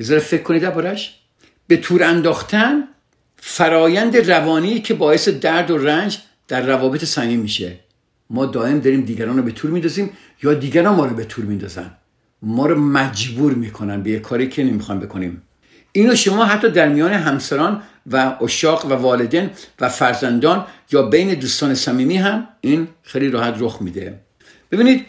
یه 0.00 0.18
فکر 0.18 0.42
کنید 0.42 0.62
دربارش 0.62 1.18
به 1.66 1.76
تور 1.76 2.04
انداختن 2.04 2.88
فرایند 3.36 4.16
روانی 4.16 4.80
که 4.80 4.94
باعث 4.94 5.28
درد 5.28 5.70
و 5.70 5.78
رنج 5.78 6.18
در 6.48 6.66
روابط 6.66 7.04
صمیمی 7.04 7.42
میشه. 7.42 7.78
ما 8.30 8.46
دائم 8.46 8.78
داریم 8.78 9.00
دیگران 9.00 9.36
رو 9.36 9.42
به 9.42 9.50
تور 9.50 9.70
میندازیم 9.70 10.10
یا 10.42 10.54
دیگران 10.54 10.94
ما 10.94 11.06
رو 11.06 11.14
به 11.14 11.24
تور 11.24 11.44
میندازن. 11.44 11.90
ما 12.42 12.66
رو 12.66 12.80
مجبور 12.80 13.54
می‌کنن 13.54 14.02
به 14.02 14.10
یه 14.10 14.18
کاری 14.18 14.48
که 14.48 14.64
نمی‌خوام 14.64 15.00
بکنیم. 15.00 15.42
اینو 15.92 16.14
شما 16.14 16.44
حتی 16.44 16.70
در 16.70 16.88
میان 16.88 17.12
همسران 17.12 17.82
و 18.10 18.36
اشاق 18.42 18.86
و 18.86 18.92
والدین 18.92 19.50
و 19.80 19.88
فرزندان 19.88 20.66
یا 20.92 21.02
بین 21.02 21.34
دوستان 21.34 21.74
صمیمی 21.74 22.16
هم 22.16 22.48
این 22.60 22.88
خیلی 23.02 23.30
راحت 23.30 23.54
رخ 23.58 23.82
میده. 23.82 24.20
ببینید 24.70 25.06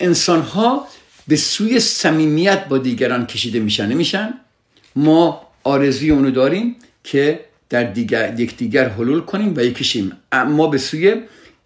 انسان 0.00 0.40
ها 0.40 0.86
به 1.28 1.36
سوی 1.36 1.80
صمیمیت 1.80 2.68
با 2.68 2.78
دیگران 2.78 3.26
کشیده 3.26 3.60
میشن. 3.60 3.86
نمیشن؟ 3.86 4.34
ما 4.96 5.46
آرزوی 5.64 6.10
اونو 6.10 6.30
داریم 6.30 6.76
که 7.04 7.40
در 7.68 7.82
دیگر 7.82 8.40
یکدیگر 8.40 8.88
حلول 8.88 9.20
کنیم 9.20 9.54
و 9.56 9.60
یکیشیم. 9.60 10.12
اما 10.32 10.66
به 10.66 10.78
سوی 10.78 11.22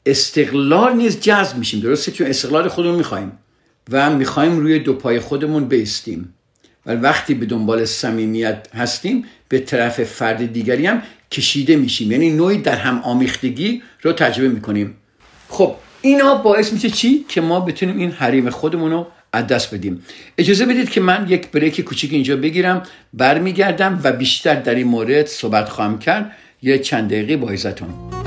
استقلال 0.07 0.97
نیز 0.97 1.21
جذب 1.21 1.59
میشیم. 1.59 1.81
درسته؟ 1.81 2.13
چون 2.13 2.27
استقلال 2.27 2.69
خودمون 2.69 2.95
می‌خوایم 2.95 3.33
و 3.91 4.11
می‌خوایم 4.11 4.59
روی 4.59 4.79
دو 4.79 4.95
پای 4.95 5.21
خودمون 5.21 5.65
بیستیم. 5.65 6.35
و 6.87 6.95
وقتی 6.95 7.35
به 7.35 7.47
دنبال 7.47 7.85
صمیمیت 7.85 8.69
هستیم 8.75 9.25
به 9.49 9.59
طرف 9.59 10.05
فرد 10.05 10.53
دیگری 10.53 10.87
هم 10.87 11.03
کشیده 11.31 11.77
میشیم. 11.77 12.13
یعنی 12.13 12.31
نوعی 12.31 12.59
در 12.59 12.77
هم 12.77 12.99
آمیختگی 12.99 13.83
رو 14.03 14.13
تجربه 14.13 14.49
می‌کنیم. 14.49 14.95
خب 15.49 15.75
اینا 16.03 16.35
باعث 16.35 16.73
میشه 16.73 16.91
چی؟ 16.91 17.25
که 17.29 17.41
ما 17.41 17.61
بتونیم 17.61 17.99
این 17.99 18.11
حریم 18.11 18.51
خودمون 18.51 18.91
رو 18.91 19.07
از 19.33 19.47
دست 19.47 19.75
بدیم. 19.75 20.03
اجازه 20.39 20.67
بدید 20.67 20.91
که 20.91 21.01
من 21.01 21.27
یک 21.29 21.51
بریک 21.51 21.81
کوچیک 21.81 22.13
اینجا 22.13 22.37
بگیرم 22.37 22.83
برمیگردم 23.13 24.01
و 24.05 24.13
بیشتر 24.13 24.55
در 24.55 24.75
این 24.75 24.87
مورد 24.87 25.27
صحبت 25.27 25.69
خواهم 25.69 25.99
کرد. 25.99 26.37
یه 26.63 26.79
چند 26.79 27.11
دقیقه 27.11 27.37
با 27.37 27.51
ایزتون 27.51 28.22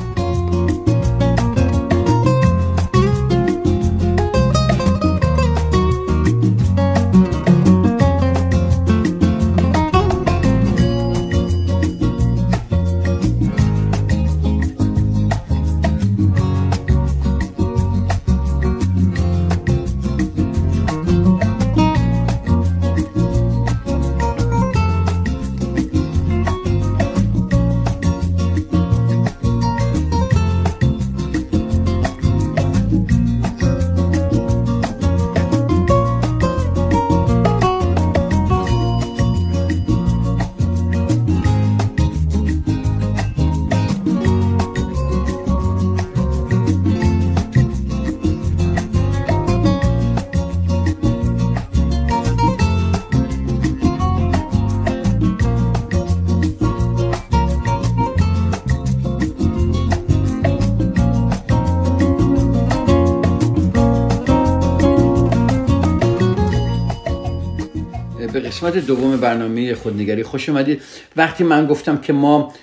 قسمت 68.45 68.77
دوم 68.77 69.17
برنامه 69.17 69.75
خودنگری 69.75 70.23
خوش 70.23 70.49
اومدید 70.49 70.81
وقتی 71.15 71.43
من 71.43 71.67
گفتم 71.67 71.97
که 71.97 72.13
ما 72.13 72.53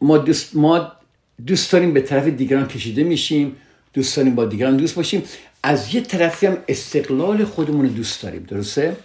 ما 0.00 0.18
دوست, 0.18 0.56
ما 0.56 0.92
دوست 1.46 1.72
داریم 1.72 1.92
به 1.92 2.00
طرف 2.00 2.26
دیگران 2.26 2.68
کشیده 2.68 3.02
میشیم 3.02 3.56
دوست 3.92 4.16
داریم 4.16 4.34
با 4.34 4.44
دیگران 4.44 4.76
دوست 4.76 4.94
باشیم 4.94 5.22
از 5.62 5.94
یه 5.94 6.00
طرفی 6.00 6.46
هم 6.46 6.56
استقلال 6.68 7.44
خودمون 7.44 7.82
رو 7.82 7.88
دوست 7.88 8.22
داریم 8.22 8.42
درسته؟ 8.42 8.96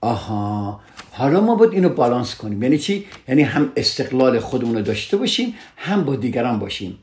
آها. 0.00 0.80
حالا 1.10 1.40
ما 1.40 1.54
باید 1.54 1.72
اینو 1.72 1.88
بالانس 1.88 2.34
کنیم. 2.34 2.62
یعنی 2.62 2.78
چی؟ 2.78 3.06
یعنی 3.28 3.42
هم 3.42 3.72
استقلال 3.76 4.38
خودمون 4.38 4.74
رو 4.74 4.82
داشته 4.82 5.16
باشیم 5.16 5.54
هم 5.76 6.04
با 6.04 6.16
دیگران 6.16 6.58
باشیم. 6.58 6.98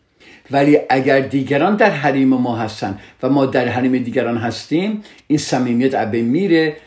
ولی 0.51 0.77
اگر 0.89 1.19
دیگران 1.19 1.75
در 1.75 1.89
حریم 1.89 2.27
ما 2.27 2.57
هستن 2.57 2.99
و 3.23 3.29
ما 3.29 3.45
در 3.45 3.67
حریم 3.67 3.97
دیگران 3.97 4.37
هستیم 4.37 5.03
این 5.27 5.39
صمیمیت 5.39 5.95
ابه 5.95 6.21
میره 6.21 6.77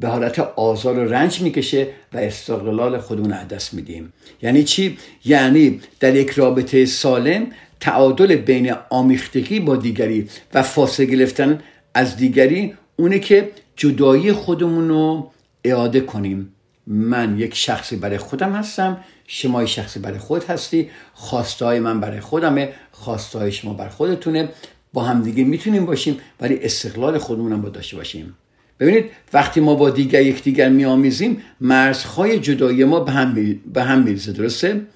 به 0.00 0.08
حالت 0.08 0.38
آزار 0.38 0.98
و 0.98 1.04
رنج 1.12 1.40
می‌کشه 1.40 1.88
و 2.12 2.18
استقلال 2.18 2.98
خودمون 2.98 3.32
از 3.32 3.48
دست 3.48 3.74
میدیم. 3.74 4.12
یعنی 4.42 4.64
چی؟ 4.64 4.98
یعنی 5.24 5.80
در 6.00 6.16
یک 6.16 6.30
رابطه 6.30 6.86
سالم 6.86 7.46
تعادل 7.80 8.36
بین 8.36 8.74
آمیختگی 8.90 9.60
با 9.60 9.76
دیگری 9.76 10.28
و 10.54 10.62
فاصله 10.62 11.06
گرفتن 11.06 11.60
از 11.94 12.16
دیگری 12.16 12.74
اونه 12.96 13.18
که 13.18 13.50
جدایی 13.76 14.32
خودمون 14.32 14.88
رو 14.88 15.30
اعاده 15.64 16.00
کنیم. 16.00 16.52
من 16.86 17.38
یک 17.38 17.54
شخصی 17.54 17.96
برای 17.96 18.18
خودم 18.18 18.52
هستم 18.52 18.96
شما 19.26 19.62
یک 19.62 19.68
شخصی 19.68 20.00
برای 20.00 20.18
خود 20.18 20.44
هستی 20.44 20.90
خواستهای 21.14 21.80
من 21.80 22.00
برای 22.00 22.20
خودمه 22.20 22.72
خواستهای 22.92 23.52
شما 23.52 23.74
برای 23.74 23.90
خودتونه. 23.90 24.48
با 24.92 25.02
همدیگه 25.02 25.44
می‌تونیم 25.44 25.86
باشیم 25.86 26.20
ولی 26.40 26.58
استقلال 26.62 27.18
خودمون 27.18 27.52
هم 27.52 27.62
با 27.62 27.68
داشته 27.68 27.96
باشیم. 27.96 28.34
ببینید 28.80 29.04
وقتی 29.32 29.60
ما 29.60 29.74
با 29.74 29.90
دیگر 29.90 30.22
یکدیگر 30.22 30.68
میآمیزیم 30.68 31.42
مرزهای 31.60 32.38
جدایی 32.38 32.84
ما 32.84 33.00
به 33.00 33.12
هم, 33.12 33.34
به 33.72 33.82
هم 33.82 34.02
میرزه 34.02 34.32
درسته؟ 34.32 34.86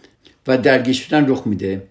و 0.46 0.58
درگیر 0.58 0.94
شدن 0.94 1.28
رخ 1.28 1.46
میده. 1.46 1.82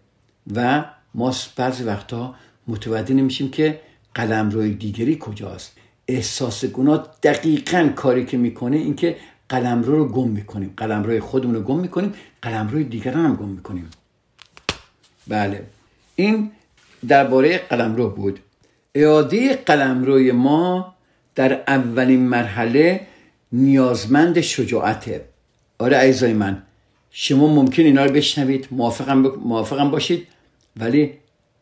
و 0.55 0.85
ما 1.15 1.35
بعضی 1.55 1.83
وقتا 1.83 2.35
متوجه 2.67 3.13
نمیشیم 3.13 3.51
که 3.51 3.79
قلم 4.15 4.49
روی 4.49 4.73
دیگری 4.73 5.17
کجاست. 5.19 5.77
احساس 6.07 6.65
گناه 6.65 7.15
دقیقا 7.23 7.89
کاری 7.95 8.25
که 8.25 8.37
می‌کنه 8.37 8.77
اینکه 8.77 9.15
قلم 9.49 9.83
رو 9.83 9.95
رو 9.95 10.07
گم 10.07 10.29
می‌کنیم. 10.29 10.73
قلم 10.77 11.03
روی 11.03 11.19
خودمون 11.19 11.55
رو 11.55 11.61
گم 11.61 11.79
می‌کنیم 11.79 12.13
قلم 12.41 12.67
روی 12.67 12.83
دیگران 12.83 13.25
هم 13.25 13.35
گم 13.35 13.47
می‌کنیم. 13.47 13.89
بله. 15.27 15.63
این 16.15 16.51
درباره 17.07 17.57
قلم 17.57 17.95
رو 17.95 18.09
بود. 18.09 18.39
اعاده 18.95 19.55
قلم 19.55 20.03
روی 20.03 20.31
ما 20.31 20.95
در 21.39 21.63
اولین 21.67 22.19
مرحله 22.19 22.99
نیازمند 23.51 24.41
شجاعته. 24.41 25.25
آره 25.77 25.97
عزیزای 25.97 26.33
من 26.33 26.63
شما 27.11 27.47
ممکن 27.47 27.83
اینا 27.83 28.05
رو 28.05 28.11
بشنوید 28.11 28.67
موافقم, 28.71 29.23
ب... 29.23 29.27
موافقم 29.27 29.91
باشید 29.91 30.27
ولی 30.77 31.11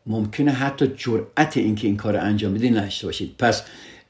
ممکنه 0.05 0.51
حتی 0.51 0.93
جرأت 0.97 1.57
اینکه 1.57 1.87
این 1.87 1.97
کار 1.97 2.17
رو 2.17 2.23
انجام 2.23 2.53
بدید 2.53 2.77
نداشته 2.77 3.07
باشید. 3.07 3.35
پس 3.39 3.63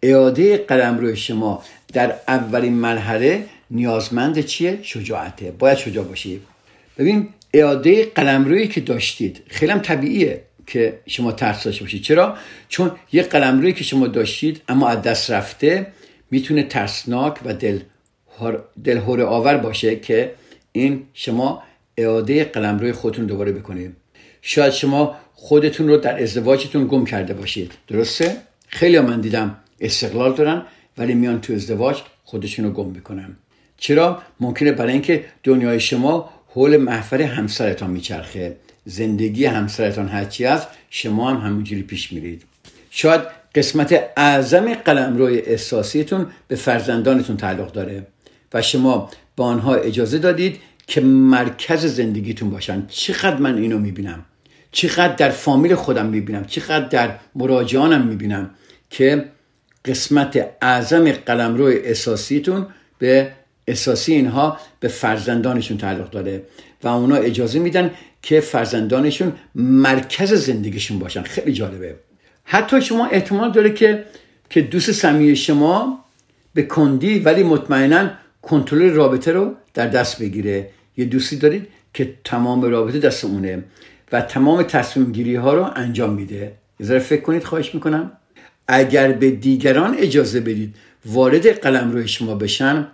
اعاده 0.03 0.57
قلم 0.57 0.97
روی 0.97 1.15
شما 1.15 1.63
در 1.93 2.15
اولین 2.27 2.73
مرحله 2.73 3.45
نیازمند 3.71 4.39
چیه؟ 4.39 4.79
شجاعته. 4.81 5.51
باید 5.51 5.77
شجاع 5.77 6.03
باشید. 6.03 6.41
ببین 6.97 7.29
اعاده 7.53 8.05
قلم 8.15 8.45
روی 8.45 8.67
که 8.67 8.81
داشتید 8.81 9.43
خیلی 9.47 9.73
طبیعیه. 9.73 10.43
که 10.67 10.99
شما 11.05 11.31
ترس 11.31 11.63
داشته 11.63 11.83
باشید. 11.83 12.01
چرا؟ 12.01 12.37
چون 12.69 12.91
یه 13.11 13.23
قلمرویی 13.23 13.73
که 13.73 13.83
شما 13.83 14.07
داشتید 14.07 14.61
اما 14.67 14.87
از 14.89 15.01
دست 15.01 15.31
رفته 15.31 15.87
می‌تونه 16.31 16.63
ترسناک 16.63 17.35
و 17.45 17.53
دل 17.53 17.79
دلهوره 18.83 19.23
آور 19.23 19.57
باشه 19.57 19.95
که 19.95 20.31
این 20.71 21.03
شما 21.13 21.63
اعاده 21.97 22.43
قلمروی 22.43 22.91
خودتون 22.91 23.25
دوباره 23.25 23.51
بکنید. 23.51 23.95
شاید 24.41 24.73
شما 24.73 25.15
خودتون 25.33 25.87
رو 25.87 25.97
در 25.97 26.23
ازدواجتون 26.23 26.87
گم 26.87 27.05
کرده 27.05 27.33
باشید. 27.33 27.71
درسته؟ 27.87 28.37
خیلی 28.67 28.99
من 28.99 29.21
دیدم 29.21 29.57
استقلال 29.79 30.33
دارن 30.33 30.61
ولی 30.97 31.13
میان 31.13 31.41
تو 31.41 31.53
ازدواج 31.53 32.01
خودشون 32.23 32.65
رو 32.65 32.71
گم 32.71 32.89
می‌کنن. 32.89 33.37
چرا؟ 33.77 34.21
ممکنه 34.39 34.71
برای 34.71 34.93
اینکه 34.93 35.25
دنیای 35.43 35.79
شما 35.79 36.29
حول 36.47 36.77
محفل 36.77 37.21
همسرتان 37.21 37.89
میچرخه. 37.89 38.55
زندگی 38.87 39.45
همسرتان 39.45 40.07
هرچی 40.07 40.45
هست 40.45 40.67
شما 40.89 41.29
هم 41.29 41.47
همونجوری 41.47 41.83
پیش 41.83 42.13
میرید. 42.13 42.43
شاید 42.89 43.21
قسمت 43.55 44.03
اعظم 44.17 44.73
قلمروی 44.73 45.39
احساسیتون 45.39 46.27
به 46.47 46.55
فرزندانتون 46.55 47.37
تعلق 47.37 47.71
داره 47.71 48.07
و 48.53 48.61
شما 48.61 49.09
به 49.35 49.43
آنها 49.43 49.75
اجازه 49.75 50.17
دادید 50.17 50.59
که 50.87 51.01
مرکز 51.01 51.85
زندگیتون 51.85 52.49
باشن. 52.49 52.85
چقدر 52.87 53.37
من 53.37 53.57
اینو 53.57 53.79
می‌بینم؟ 53.79 54.25
چقدر 54.71 55.15
در 55.15 55.29
فامیل 55.29 55.75
خودم 55.75 56.05
می‌بینم؟ 56.05 56.45
چقدر 56.45 56.85
در 56.85 57.15
مراجعانم 57.35 58.07
می‌بینم 58.07 58.49
که 58.89 59.25
قسمت 59.85 60.45
اعظم 60.61 61.11
قلمرو 61.11 61.65
احساسیتون 61.65 62.65
به 62.99 63.31
احساسی 63.67 64.13
اینها 64.13 64.57
به 64.79 64.87
فرزندانشون 64.87 65.77
تعلق 65.77 66.09
داره 66.09 66.43
و 66.83 66.87
اونا 66.87 67.15
اجازه 67.15 67.59
میدن 67.59 67.91
که 68.21 68.39
فرزندانشون 68.39 69.33
مرکز 69.55 70.33
زندگیشون 70.33 70.99
باشن. 70.99 71.21
خیلی 71.21 71.53
جالبه. 71.53 71.95
حتی 72.43 72.81
شما 72.81 73.05
احتمال 73.05 73.51
داره 73.51 73.73
که 73.73 74.03
که 74.49 74.61
دوست 74.61 74.91
صمیمی 74.91 75.35
شما 75.35 76.05
به 76.53 76.63
کندی 76.63 77.19
ولی 77.19 77.43
مطمئنا 77.43 78.09
کنترل 78.41 78.89
رابطه 78.89 79.31
رو 79.31 79.55
در 79.73 79.87
دست 79.87 80.21
بگیره. 80.21 80.69
یه 80.97 81.05
دوستی 81.05 81.35
دارید 81.35 81.67
که 81.93 82.13
تمام 82.23 82.61
رابطه 82.61 82.99
دست 82.99 83.25
اونه 83.25 83.63
و 84.11 84.21
تمام 84.21 84.63
تصمیم 84.63 85.11
گیری 85.11 85.35
ها 85.35 85.53
رو 85.53 85.67
انجام 85.75 86.13
میده. 86.13 86.51
یه 86.79 86.99
فکر 86.99 87.21
کنید 87.21 87.43
خواهش 87.43 87.75
می‌کنم. 87.75 88.11
اگر 88.67 89.11
به 89.11 89.31
دیگران 89.31 89.95
اجازه 89.97 90.39
بدید 90.39 90.75
وارد 91.05 91.47
قلم 91.47 91.91
روی 91.91 92.07
شما 92.07 92.35
بشن 92.35 92.87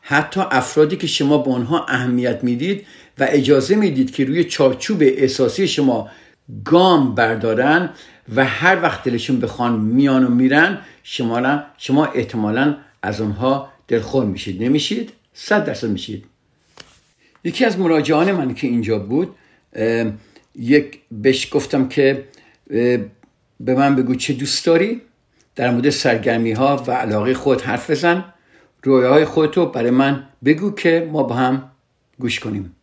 حتی 0.00 0.40
افرادی 0.50 0.96
که 0.96 1.06
شما 1.06 1.38
به 1.38 1.50
آنها 1.50 1.86
اهمیت 1.86 2.44
می‌دید 2.44 2.86
و 3.18 3.26
اجازه 3.28 3.76
می‌دید 3.76 4.14
که 4.14 4.24
روی 4.24 4.44
چارچوب 4.44 5.02
احساسی 5.02 5.68
شما 5.68 6.10
گام 6.64 7.14
بردارن 7.14 7.90
و 8.36 8.44
هر 8.44 8.82
وقت 8.82 9.04
دلشون 9.04 9.40
بخوان 9.40 9.80
میان 9.80 10.24
و 10.24 10.28
میرن 10.28 10.78
شما 11.02 11.62
شما 11.78 12.06
احتمالا 12.06 12.76
از 13.02 13.20
آنها 13.20 13.72
دلخور 13.88 14.24
میشید. 14.24 14.62
نمیشید؟ 14.62 15.12
صد 15.34 15.64
درصد 15.64 15.88
میشید. 15.88 16.24
یکی 17.44 17.64
از 17.64 17.78
مراجعان 17.78 18.32
من 18.32 18.54
که 18.54 18.66
اینجا 18.66 18.98
بود 18.98 19.34
یک 20.54 20.98
بهش 21.10 21.48
گفتم 21.54 21.88
که 21.88 22.24
به 23.60 23.74
من 23.74 23.96
بگو 23.96 24.14
چه 24.14 24.32
دوست 24.32 24.66
داری؟ 24.66 25.00
در 25.56 25.70
مورد 25.70 25.90
سرگرمی 25.90 26.52
ها 26.52 26.84
و 26.86 26.90
علاقه 26.92 27.34
خود 27.34 27.60
حرف 27.60 27.90
بزن. 27.90 28.24
رویاهای 28.82 29.24
خودتو 29.24 29.66
برای 29.66 29.90
من 29.90 30.24
بگو 30.44 30.70
که 30.70 31.08
ما 31.12 31.22
با 31.22 31.34
هم 31.34 31.70
گوش 32.18 32.40
کنیم. 32.40 32.76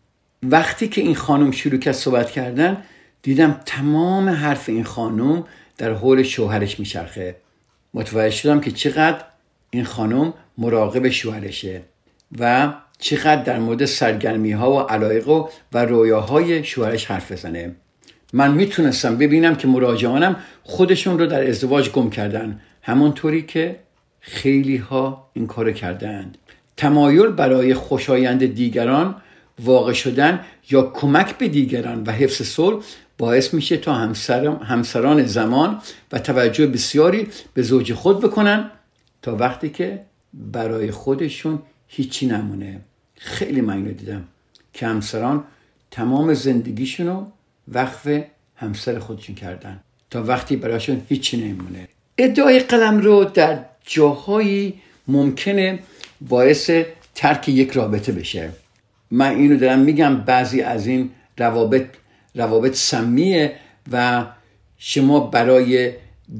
وقتی 0.43 0.87
که 0.87 1.01
این 1.01 1.15
خانم 1.15 1.51
شروع 1.51 1.79
کرد 1.79 1.93
صحبت 1.93 2.31
کردن 2.31 2.77
دیدم 3.21 3.59
تمام 3.65 4.29
حرف 4.29 4.69
این 4.69 4.83
خانم 4.83 5.43
در 5.77 5.93
حول 5.93 6.23
شوهرش 6.23 6.79
میچرخه. 6.79 7.35
متوجه 7.93 8.35
شدم 8.35 8.61
که 8.61 8.71
چقدر 8.71 9.23
این 9.69 9.83
خانم 9.83 10.33
مراقب 10.57 11.09
شوهرشه 11.09 11.81
و 12.39 12.73
چقدر 12.99 13.43
در 13.43 13.59
مورد 13.59 13.85
سرگرمی 13.85 14.51
ها 14.51 14.71
و 14.71 14.79
علایق 14.79 15.27
و, 15.27 15.49
و 15.73 15.85
رویاهای 15.85 16.63
شوهرش 16.63 17.05
حرف 17.05 17.31
بزنه. 17.31 17.75
من 18.33 18.51
می‌تونستم 18.51 19.17
ببینم 19.17 19.55
که 19.55 19.67
مراجعانم 19.67 20.35
خودشون 20.63 21.19
رو 21.19 21.25
در 21.25 21.49
ازدواج 21.49 21.89
گم 21.91 22.09
کردن. 22.09 22.61
همونطوری 22.81 23.41
که 23.41 23.79
خیلی 24.27 24.77
ها 24.77 25.29
این 25.33 25.47
کار 25.47 25.71
کردند. 25.71 26.37
تمایل 26.77 27.27
برای 27.27 27.73
خوشایند 27.73 28.45
دیگران 28.45 29.15
واقع 29.59 29.93
شدن 29.93 30.39
یا 30.69 30.81
کمک 30.81 31.37
به 31.37 31.47
دیگران 31.47 32.03
و 32.03 32.11
حفظ 32.11 32.41
صلح 32.41 32.83
باعث 33.17 33.53
میشه 33.53 33.77
تا 33.77 33.93
همسران 34.63 35.25
زمان 35.25 35.81
و 36.11 36.19
توجه 36.19 36.67
بسیاری 36.67 37.27
به 37.53 37.61
زوج 37.61 37.93
خود 37.93 38.21
بکنن 38.21 38.71
تا 39.21 39.35
وقتی 39.35 39.69
که 39.69 40.01
برای 40.33 40.91
خودشون 40.91 41.59
هیچی 41.87 42.25
نمونه. 42.25 42.81
خیلی 43.15 43.61
من 43.61 43.83
دیدم 43.83 44.23
که 44.73 44.87
همسران 44.87 45.43
تمام 45.91 46.33
زندگیشونو 46.33 47.25
وقف 47.67 48.23
همسر 48.55 48.99
خودشون 48.99 49.35
کردن 49.35 49.79
تا 50.09 50.23
وقتی 50.23 50.55
براشون 50.55 51.01
هیچی 51.09 51.37
نمونه. 51.37 51.87
ادعای 52.17 52.59
قلم 52.59 52.99
رو 52.99 53.23
در 53.23 53.65
جاهایی 53.87 54.73
ممکنه 55.07 55.79
باعث 56.21 56.71
ترک 57.15 57.49
یک 57.49 57.71
رابطه 57.71 58.11
بشه. 58.11 58.49
من 59.11 59.35
اینو 59.35 59.57
دارم 59.57 59.79
میگم 59.79 60.17
بعضی 60.17 60.61
از 60.61 60.87
این 60.87 61.09
روابط 61.37 61.85
روابط 62.35 62.75
سمیه 62.75 63.55
و 63.91 64.25
شما 64.77 65.19
برای 65.19 65.91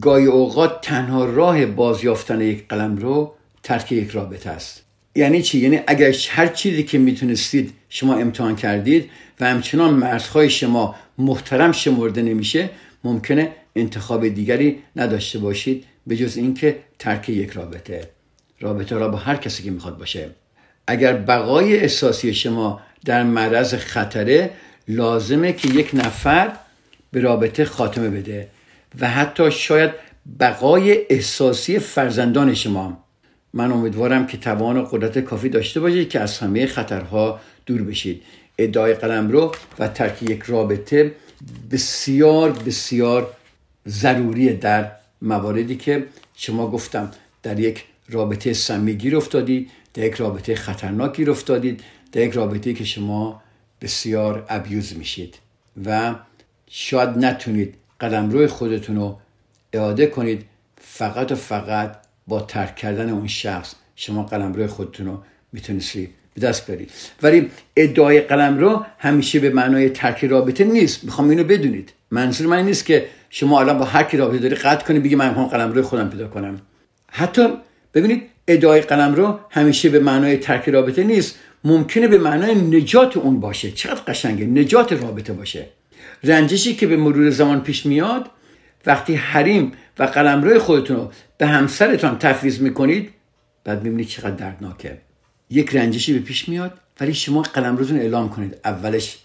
گای 0.02 0.26
اوقات 0.26 0.82
تنها 0.82 1.26
راه 1.26 1.66
بازیافتن 1.66 2.42
یک 2.42 2.68
قلم 2.68 2.98
رو 2.98 3.34
ترک 3.64 3.92
یک 3.92 4.10
رابطه 4.10 4.50
است. 4.50 4.84
یعنی 5.16 5.42
چی؟ 5.42 5.60
یعنی 5.60 5.80
اگر 5.88 6.14
هر 6.30 6.48
چیزی 6.48 6.84
که 6.84 6.98
می‌تونستید 6.98 7.74
شما 7.90 8.16
امتحان 8.16 8.56
کردید 8.56 9.10
و 9.40 9.46
همچنان 9.46 9.94
مرزهای 9.94 10.50
شما 10.50 10.96
محترم 11.18 11.72
شمرده 11.72 12.22
نمیشه 12.22 12.70
ممکنه 13.04 13.52
انتخاب 13.76 14.28
دیگری 14.28 14.78
نداشته 14.96 15.40
باشید. 15.40 15.86
به 16.08 16.15
جز 16.15 16.38
اینکه 16.38 16.80
ترک 17.00 17.30
یک 17.30 17.52
رابطه. 17.52 18.10
رابطه 18.60 18.96
را 18.96 19.08
با 19.08 19.17
هر 19.17 19.36
کسی 19.36 19.63
که 19.63 19.72
می‌خواد 19.72 19.98
باشه. 19.98 20.30
اگر 20.88 21.13
بقای 21.13 21.78
احساسی 21.78 22.34
شما 22.34 22.82
در 23.06 23.24
معرض 23.24 23.74
خطره 23.74 24.50
لازمه 24.88 25.54
که 25.54 25.67
یک 25.67 25.89
نفر 25.93 26.52
به 27.12 27.22
رابطه 27.22 27.65
خاتمه 27.65 28.10
بده 28.10 28.48
و 29.00 29.10
حتی 29.10 29.52
شاید 29.52 29.91
بقای 30.39 31.06
احساسی 31.10 31.80
فرزندان 31.80 32.54
شما. 32.54 33.04
من 33.54 33.72
امیدوارم 33.72 34.28
که 34.28 34.38
توان 34.38 34.78
و 34.78 34.84
قدرت 34.84 35.20
کافی 35.20 35.50
داشته 35.50 35.80
باشید 35.80 36.10
که 36.10 36.20
از 36.20 36.38
همه 36.38 36.65
خطرها 36.65 37.39
دور 37.65 37.82
بشید. 37.82 38.22
ادعای 38.58 38.93
قلم 38.93 39.32
رو 39.32 39.56
و 39.80 39.88
ترک 39.88 40.24
یک 40.24 40.43
رابطه 40.43 41.12
بسیار 41.72 42.52
بسیار 42.52 43.34
ضروریه 43.88 44.54
در 44.54 44.91
مواردی 45.22 45.76
که 45.76 46.06
شما 46.36 46.72
گفتم 46.72 47.12
در 47.44 47.60
یک 47.60 47.86
رابطه 48.10 48.54
سمی 48.54 48.94
گیر 48.94 49.18
افتادید 49.18 49.72
در 49.94 50.04
یک 50.04 50.14
رابطه 50.14 50.56
خطرناک 50.56 51.16
گیر 51.16 51.32
افتادید 51.32 51.84
در 52.12 52.22
یک 52.22 52.32
رابطه 52.32 52.74
که 52.74 52.84
شما 52.84 53.42
بسیار 53.82 54.46
ابیوز 54.50 54.98
میشید 54.98 55.36
و 55.86 56.16
شاید 56.68 57.10
نتونید 57.10 57.76
قلمرو 58.00 58.48
خودتون 58.48 58.96
رو 58.96 59.20
اعاده 59.74 60.08
کنید 60.08 60.46
فقط 60.78 61.32
و 61.32 61.36
فقط 61.36 61.98
با 62.28 62.42
ترک 62.42 62.76
کردن 62.76 63.10
اون 63.10 63.28
شخص 63.28 63.76
شما 63.96 64.24
قلمرو 64.24 64.68
خودتون 64.68 65.06
رو 65.06 65.24
می‌تونید 65.54 66.10
به 66.34 66.42
دست 66.42 66.72
برید 66.72 66.92
ولی 67.22 67.50
ادعای 67.76 68.22
قلم 68.22 68.58
رو 68.58 68.86
همیشه 68.98 69.40
به 69.40 69.50
معنای 69.50 69.90
ترک 69.90 70.26
رابطه 70.26 70.64
نیست. 70.64 71.04
می‌خوام 71.04 71.30
اینو 71.30 71.44
بدونید. 71.44 71.94
منظور 72.12 72.48
من 72.48 72.66
نیست 72.66 72.86
که 72.86 73.06
شما 73.30 73.60
الان 73.60 73.78
با 73.78 73.86
هر 73.86 74.04
کی 74.04 74.18
رابطه 74.18 74.38
داری 74.38 74.56
قطع 74.56 74.86
کنی 74.86 75.00
بگی 75.00 75.16
من 75.16 75.30
می‌خوام 75.30 75.48
قلم 75.48 75.72
روی 75.72 75.82
خودم 75.82 76.10
پیدا 76.10 76.28
کنم. 76.28 76.62
حتی 77.12 77.48
ببینید 77.94 78.24
ادعای 78.48 78.82
قلم 78.82 79.16
رو 79.16 79.40
همیشه 79.50 79.90
به 79.90 80.00
معنای 80.00 80.38
ترک 80.38 80.70
رابطه 80.70 81.04
نیست. 81.04 81.40
ممکنه 81.63 82.08
به 82.08 82.18
معنای 82.18 82.56
نجات 82.56 83.18
اون 83.18 83.40
باشه. 83.40 83.72
چقدر 83.72 84.02
قشنگه؟ 84.08 84.46
نجات 84.46 84.94
رابطه 84.94 85.34
باشه. 85.34 85.66
رنجشی 86.24 86.76
که 86.76 86.88
به 86.88 86.98
مرور 86.98 87.30
زمان 87.30 87.62
پیش 87.62 87.86
میاد 87.86 88.30
وقتی 88.86 89.16
حریم 89.16 89.72
و 90.00 90.04
قلمرو 90.04 90.60
خودتون 90.60 90.98
رو 90.98 91.12
به 91.38 91.48
همسرتان 91.48 92.18
تفویض 92.18 92.62
می‌کنید 92.62 93.10
بعد 93.63 93.84
می‌بینید 93.84 94.08
چقدر 94.08 94.36
دردناکه. 94.36 94.98
یک 95.50 95.76
رنجشی 95.76 96.13
به 96.13 96.20
پیش 96.20 96.50
میاد 96.50 96.74
ولی 97.00 97.13
شما 97.13 97.42
قلمروتون 97.42 98.00
اعلام 98.00 98.30
کنید. 98.30 98.58
اولش 98.66 99.18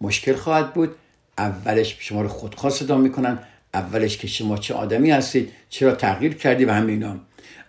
مشکل 0.00 0.34
خواهد 0.34 0.74
بود 0.74 0.94
اولش 1.38 1.96
شما 1.98 2.22
رو 2.22 2.28
خودخواه 2.28 2.72
صدا 2.72 2.98
می‌کنن. 2.98 3.38
اولش 3.74 4.16
که 4.16 4.26
شما 4.26 4.58
چه 4.58 4.74
آدمی 4.74 5.10
هستید 5.10 5.52
چرا 5.68 5.92
تغییر 5.92 6.34
کردی 6.34 6.64
و 6.64 6.72
همه 6.72 6.92
اینا. 6.92 7.16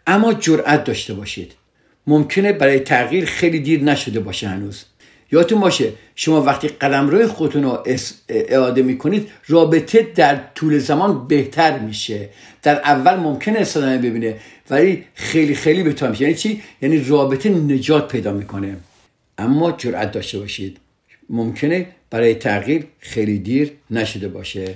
اما 0.08 0.34
جرأت 0.34 0.84
داشته 0.84 1.14
باشید. 1.14 1.52
ممکنه 2.08 2.54
برای 2.54 2.80
تغییر 2.80 3.26
خیلی 3.26 3.60
دیر 3.60 3.84
نشده 3.84 4.20
باشه 4.20 4.48
هنوز. 4.48 4.86
یادتون 5.32 5.60
باشه 5.60 5.92
شما 6.16 6.42
وقتی 6.42 6.68
قلم 6.68 7.10
روی 7.10 7.26
خودتون 7.28 7.64
رو 7.64 7.84
اعاده 8.30 8.82
می‌کنید 8.82 9.30
رابطه 9.48 10.08
در 10.16 10.42
طول 10.56 10.78
زمان 10.78 11.28
بهتر 11.28 11.80
میشه. 11.80 12.30
در 12.64 12.76
اول 12.76 13.16
ممکن 13.16 13.56
استادمه 13.56 13.98
ببینه 13.98 14.36
ولی 14.70 15.04
خیلی 15.14 15.56
خیلی 15.56 15.84
بهتر 15.84 16.10
میشه. 16.10 16.22
یعنی 16.22 16.36
چی؟ 16.36 16.62
یعنی 16.82 17.04
رابطه 17.04 17.50
نجات 17.50 18.12
پیدا 18.12 18.34
می‌کنه. 18.34 18.78
اما 19.38 19.72
جرأت 19.72 20.12
داشته 20.12 20.40
باشید. 20.40 20.78
ممکنه 21.30 21.88
برای 22.10 22.36
تغییر 22.36 22.88
خیلی 23.00 23.40
دیر 23.40 23.72
نشده 23.92 24.28
باشه. 24.28 24.76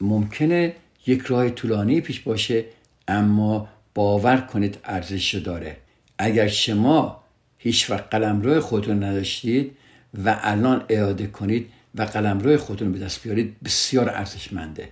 ممکنه 0.00 0.74
یک 1.06 1.22
راه 1.22 1.50
طولانی 1.50 2.00
پیش 2.00 2.20
باشه 2.20 2.64
اما 3.08 3.68
باور 3.94 4.36
کنید 4.36 4.78
ارزش 4.84 5.34
داره. 5.34 5.76
اگر 6.18 6.48
شما 6.48 7.22
هیچ 7.58 7.90
وقت 7.90 8.04
قلم 8.10 8.42
روی 8.42 8.60
خودتون 8.60 9.04
نداشتید 9.04 9.76
و 10.24 10.38
الان 10.42 10.84
اعاده 10.88 11.26
کنید 11.26 11.68
و 11.94 12.02
قلم 12.02 12.38
روی 12.40 12.56
خودتون 12.56 12.92
به 12.92 12.98
دست 12.98 13.22
بیارید 13.22 13.56
بسیار 13.64 14.10
ارزشمنده. 14.10 14.88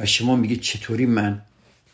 و 0.00 0.06
شما 0.06 0.36
میگید 0.36 0.60
چطوری 0.60 1.06
من 1.06 1.42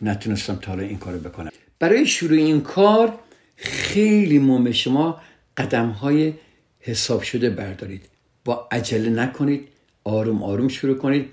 نتونستم 0.03 0.55
تا 0.55 0.75
این 0.75 0.99
کارو 0.99 1.19
بکنم؟ 1.19 1.51
برای 1.79 2.07
شروع 2.07 2.39
این 2.39 2.61
کار 2.61 3.19
خیلی 3.57 4.39
مهمه 4.39 4.73
شما 4.73 5.21
قدم 5.57 5.89
های 5.89 6.35
حساب 6.81 7.23
شده 7.23 7.51
بردارید. 7.51 8.03
با 8.45 8.69
عجله 8.73 9.11
نکنید 9.11 9.69
آروم 10.05 10.43
آروم 10.43 10.69
شروع 10.69 10.97
کنید. 10.97 11.29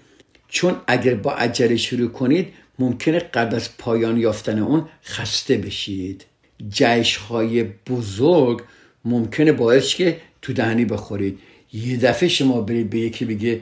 چون 0.48 0.76
اگر 0.88 1.16
با 1.16 1.34
عجله 1.34 1.76
شروع 1.76 2.08
کنید 2.08 2.54
ممکنه 2.80 3.20
قبل 3.20 3.56
از 3.56 3.78
پایان 3.78 4.18
یافتن 4.18 4.60
اون 4.60 4.86
خسته 5.04 5.58
بشید. 5.58 6.26
جشن 6.70 7.22
های 7.22 7.64
بزرگ 7.64 8.62
ممکنه 9.06 9.52
باعث 9.52 9.96
که 9.96 10.18
تو 10.42 10.54
دهنی 10.54 10.86
بخورید. 10.86 11.40
یه 11.74 11.98
دفعه 11.98 12.30
شما 12.30 12.62
برید 12.62 12.90
به 12.90 13.00
یکی 13.00 13.26
بگه 13.26 13.62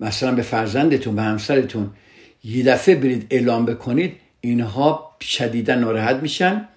مثلا 0.00 0.34
به 0.34 0.42
فرزندتون 0.42 1.16
به 1.16 1.22
همسرتون 1.22 1.90
یه 2.44 2.64
دفعه 2.64 2.94
برید 2.94 3.26
اعلام 3.30 3.66
بکنید 3.66 4.12
اینها 4.40 5.16
شدیدا 5.20 5.74
ناراحت 5.74 6.16
میشن 6.16 6.68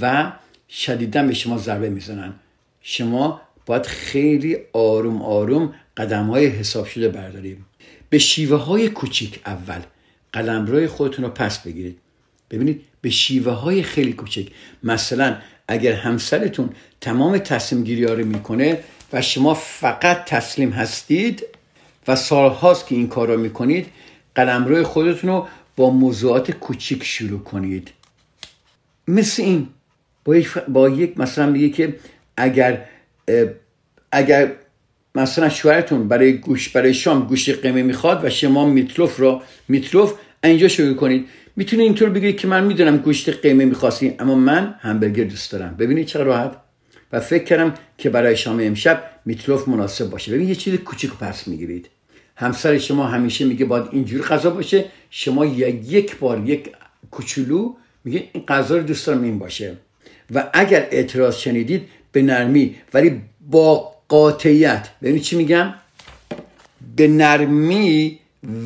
و 0.00 0.32
شدیدا 0.70 1.22
به 1.22 1.34
شما 1.34 1.58
ضربه 1.58 1.88
می‌زنن. 1.88 2.34
شما 2.82 3.40
باید 3.66 3.86
خیلی 3.86 4.56
آروم 4.72 5.22
آروم 5.22 5.74
قدم 5.96 6.26
های 6.26 6.46
حساب 6.46 6.86
شده 6.86 7.08
برداریم 7.08 7.66
به 8.10 8.18
شیوه 8.18 8.56
های 8.58 8.88
کوچیک 8.88 9.40
اول. 9.46 9.80
قلم 10.32 10.66
روی 10.66 10.86
خودتون 10.86 11.24
رو 11.24 11.30
پس 11.30 11.58
بگیرید. 11.58 11.98
ببینید 12.50 12.82
به 13.00 13.10
شیوه 13.10 13.52
های 13.52 13.82
خیلی 13.82 14.12
کوچک 14.12 14.46
مثلا 14.82 15.36
اگر 15.68 15.92
همسرتون 15.92 16.70
تمام 17.00 17.38
تصمیم 17.38 17.84
گیری 17.84 18.04
رو 18.04 18.24
می‌کنه 18.24 18.78
و 19.12 19.22
شما 19.22 19.54
فقط 19.54 20.24
تسلیم 20.24 20.70
هستید 20.70 21.44
و 22.08 22.16
سالهاست 22.16 22.86
که 22.86 22.94
این 22.94 23.08
کار 23.08 23.28
رو 23.28 23.40
می‌کنید 23.40 23.86
قلم 24.34 24.64
روی 24.64 24.82
خودتون 24.82 25.30
رو 25.30 25.48
با 25.76 25.90
موضوعات 25.90 26.50
کوچیک 26.50 27.04
شروع 27.04 27.40
کنید. 27.40 27.90
مثل 29.08 29.42
این 29.42 29.68
با 30.24 30.40
با 30.68 30.88
یک 30.88 31.18
مثلا 31.18 31.46
میگه 31.46 31.68
که 31.68 31.98
اگر 32.36 32.84
اگر 34.12 34.52
مثلا 35.16 35.48
شوهرتون 35.48 36.08
برای 36.08 36.32
گوش 36.32 36.68
برای 36.68 36.94
شام 36.94 37.26
گوشت 37.26 37.62
قیمه 37.62 37.82
می‌خواد 37.82 38.24
و 38.24 38.30
شما 38.30 38.68
میتلوف 38.68 39.16
رو 39.16 39.42
میتلوف 39.68 40.14
اینجا 40.44 40.68
شروع 40.68 40.94
کنید. 40.94 41.26
می‌تونید 41.56 41.84
اینطور 41.84 42.10
بگید 42.10 42.36
که 42.36 42.48
من 42.48 42.64
می‌دونم 42.64 42.96
گوشت 42.96 43.28
قیمه 43.28 43.64
می‌خواستی 43.64 44.14
اما 44.18 44.34
من 44.34 44.74
همبرگر 44.80 45.24
دوست 45.24 45.52
دارم. 45.52 45.76
ببینید 45.78 46.06
چقدر 46.06 46.24
راحت. 46.24 46.56
و 47.12 47.20
فکر 47.20 47.44
کردم 47.44 47.74
که 47.98 48.10
برای 48.10 48.36
شام 48.36 48.60
امشب 48.60 49.02
میتلوف 49.24 49.68
مناسب 49.68 50.10
باشه. 50.10 50.32
ببین 50.32 50.48
یه 50.48 50.54
چیز 50.54 50.74
کوچیک 50.74 51.10
پس 51.10 51.48
می‌گیرید. 51.48 51.88
همسر 52.36 52.78
شما 52.78 53.06
همیشه 53.06 53.44
میگه 53.44 53.64
باید 53.64 53.84
اینجور 53.92 54.22
غذا 54.22 54.50
باشه. 54.50 54.84
شما 55.10 55.46
یک 55.46 56.16
بار 56.16 56.42
یک 56.46 56.70
کوچولو 57.10 57.74
میگه 58.04 58.24
این 58.32 58.44
غذا 58.48 58.76
رو 58.76 58.82
دوست 58.82 59.06
دارم 59.06 59.22
این 59.22 59.38
باشه. 59.38 59.76
و 60.34 60.50
اگر 60.52 60.86
اعتراض 60.90 61.36
شنیدید 61.36 61.82
به 62.12 62.22
نرمی. 62.22 62.74
ولی 62.94 63.20
با 63.50 63.95
قاطعیت. 64.08 64.88
ببینید 65.02 65.22
چی 65.22 65.36
میگم؟ 65.36 65.74
به 66.96 67.08
نرمی 67.08 68.18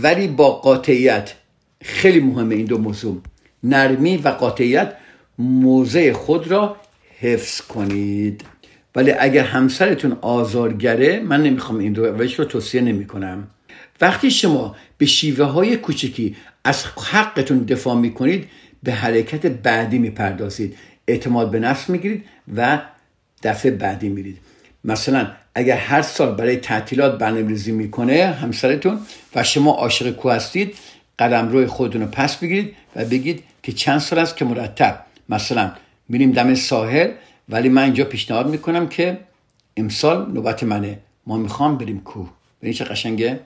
ولی 0.02 0.28
با 0.28 0.50
قاطعیت. 0.50 1.34
خیلی 1.82 2.20
مهمه 2.20 2.54
این 2.54 2.66
دو 2.66 2.78
موضوع. 2.78 3.20
نرمی 3.62 4.16
و 4.16 4.28
قاطعیت 4.28 4.96
موضع 5.38 6.12
خود 6.12 6.50
را 6.50 6.76
حفظ 7.20 7.60
کنید. 7.60 8.44
ولی 8.94 9.12
اگر 9.12 9.44
همسرتون 9.44 10.16
آزارگره 10.20 11.20
من 11.20 11.42
نمی‌خوام 11.42 11.78
این 11.78 11.92
دو 11.92 12.06
روش 12.06 12.38
رو 12.38 12.44
توصیه 12.44 12.80
نمی 12.80 13.06
کنم 13.06 13.48
وقتی 14.00 14.30
شما 14.30 14.76
به 14.98 15.06
شیوه 15.06 15.44
های 15.44 15.76
کوچکی 15.76 16.36
از 16.64 16.84
حقتون 16.84 17.58
دفاع 17.58 17.96
می 17.96 18.14
کنید 18.14 18.48
به 18.82 18.92
حرکت 18.92 19.46
بعدی 19.46 19.98
می‌پردازید. 19.98 20.76
اعتماد 21.08 21.50
به 21.50 21.58
نفس 21.58 21.90
می‌گیرید 21.90 22.24
و 22.56 22.80
دفعه 23.42 23.70
بعدی 23.70 24.08
میرید. 24.08 24.38
مثلا 24.84 25.30
اگر 25.54 25.76
هر 25.76 26.02
سال 26.02 26.34
برای 26.34 26.56
تعطیلات 26.56 27.18
برنامه‌ریزی 27.18 27.72
می‌کنه 27.72 28.26
همسرتون 28.26 28.98
و 29.34 29.42
شما 29.42 29.72
عاشق 29.72 30.10
کو 30.10 30.30
هستید 30.30 30.74
قدم 31.18 31.48
روی 31.48 31.66
خودتون 31.66 32.00
رو 32.00 32.06
پس 32.06 32.36
بگیرید 32.36 32.76
و 32.96 33.04
بگید 33.04 33.44
که 33.62 33.72
چند 33.72 33.98
سال 33.98 34.18
است 34.18 34.36
که 34.36 34.44
مرتب. 34.44 35.04
مثلا 35.28 35.72
میریم 36.08 36.32
دم 36.32 36.54
ساحل 36.54 37.10
ولی 37.48 37.68
من 37.68 37.82
اینجا 37.82 38.04
پیشنهاد 38.04 38.48
می‌کنم 38.48 38.88
که 38.88 39.18
امسال 39.76 40.32
نوبت 40.32 40.62
منه. 40.62 40.98
ما 41.26 41.36
می‌خوام 41.36 41.78
بریم 41.78 42.00
کوه. 42.00 42.30
ببینید 42.60 42.76
چه 42.76 42.84
قشنگه؟ 42.84 43.40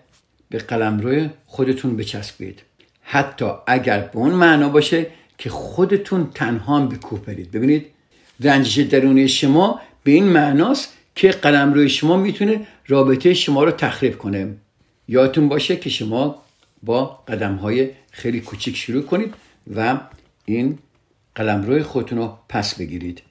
به 0.50 0.58
قلم 0.58 1.00
روی 1.00 1.30
خودتون 1.46 1.96
بچسبید. 1.96 2.62
حتی 3.02 3.46
اگر 3.66 4.00
به 4.00 4.16
اون 4.16 4.30
معنا 4.30 4.68
باشه 4.68 5.06
که 5.38 5.50
خودتون 5.50 6.30
تنها 6.34 6.86
به 6.86 6.96
کوه 6.96 7.20
برید. 7.20 7.50
ببینید؟ 7.50 7.86
رنجش 8.40 8.78
درونی 8.78 9.28
شما 9.28 9.80
به 10.04 10.12
این 10.12 10.24
معناست 10.24 10.93
که 11.14 11.30
قلم 11.30 11.72
روی 11.72 11.88
شما 11.88 12.16
می‌تونه 12.16 12.60
رابطه 12.88 13.34
شما 13.34 13.64
رو 13.64 13.70
تخریب 13.70 14.18
کنه. 14.18 14.54
یادتون 15.08 15.48
باشه 15.48 15.76
که 15.76 15.90
شما 15.90 16.42
با 16.82 17.04
قدم 17.04 17.54
های 17.54 17.90
خیلی 18.10 18.40
کوچیک 18.40 18.76
شروع 18.76 19.02
کنید 19.02 19.34
و 19.76 19.98
این 20.44 20.78
قلم 21.34 21.62
روی 21.62 21.82
خودتون 21.82 22.18
رو 22.18 22.38
پس 22.48 22.74
بگیرید. 22.74 23.22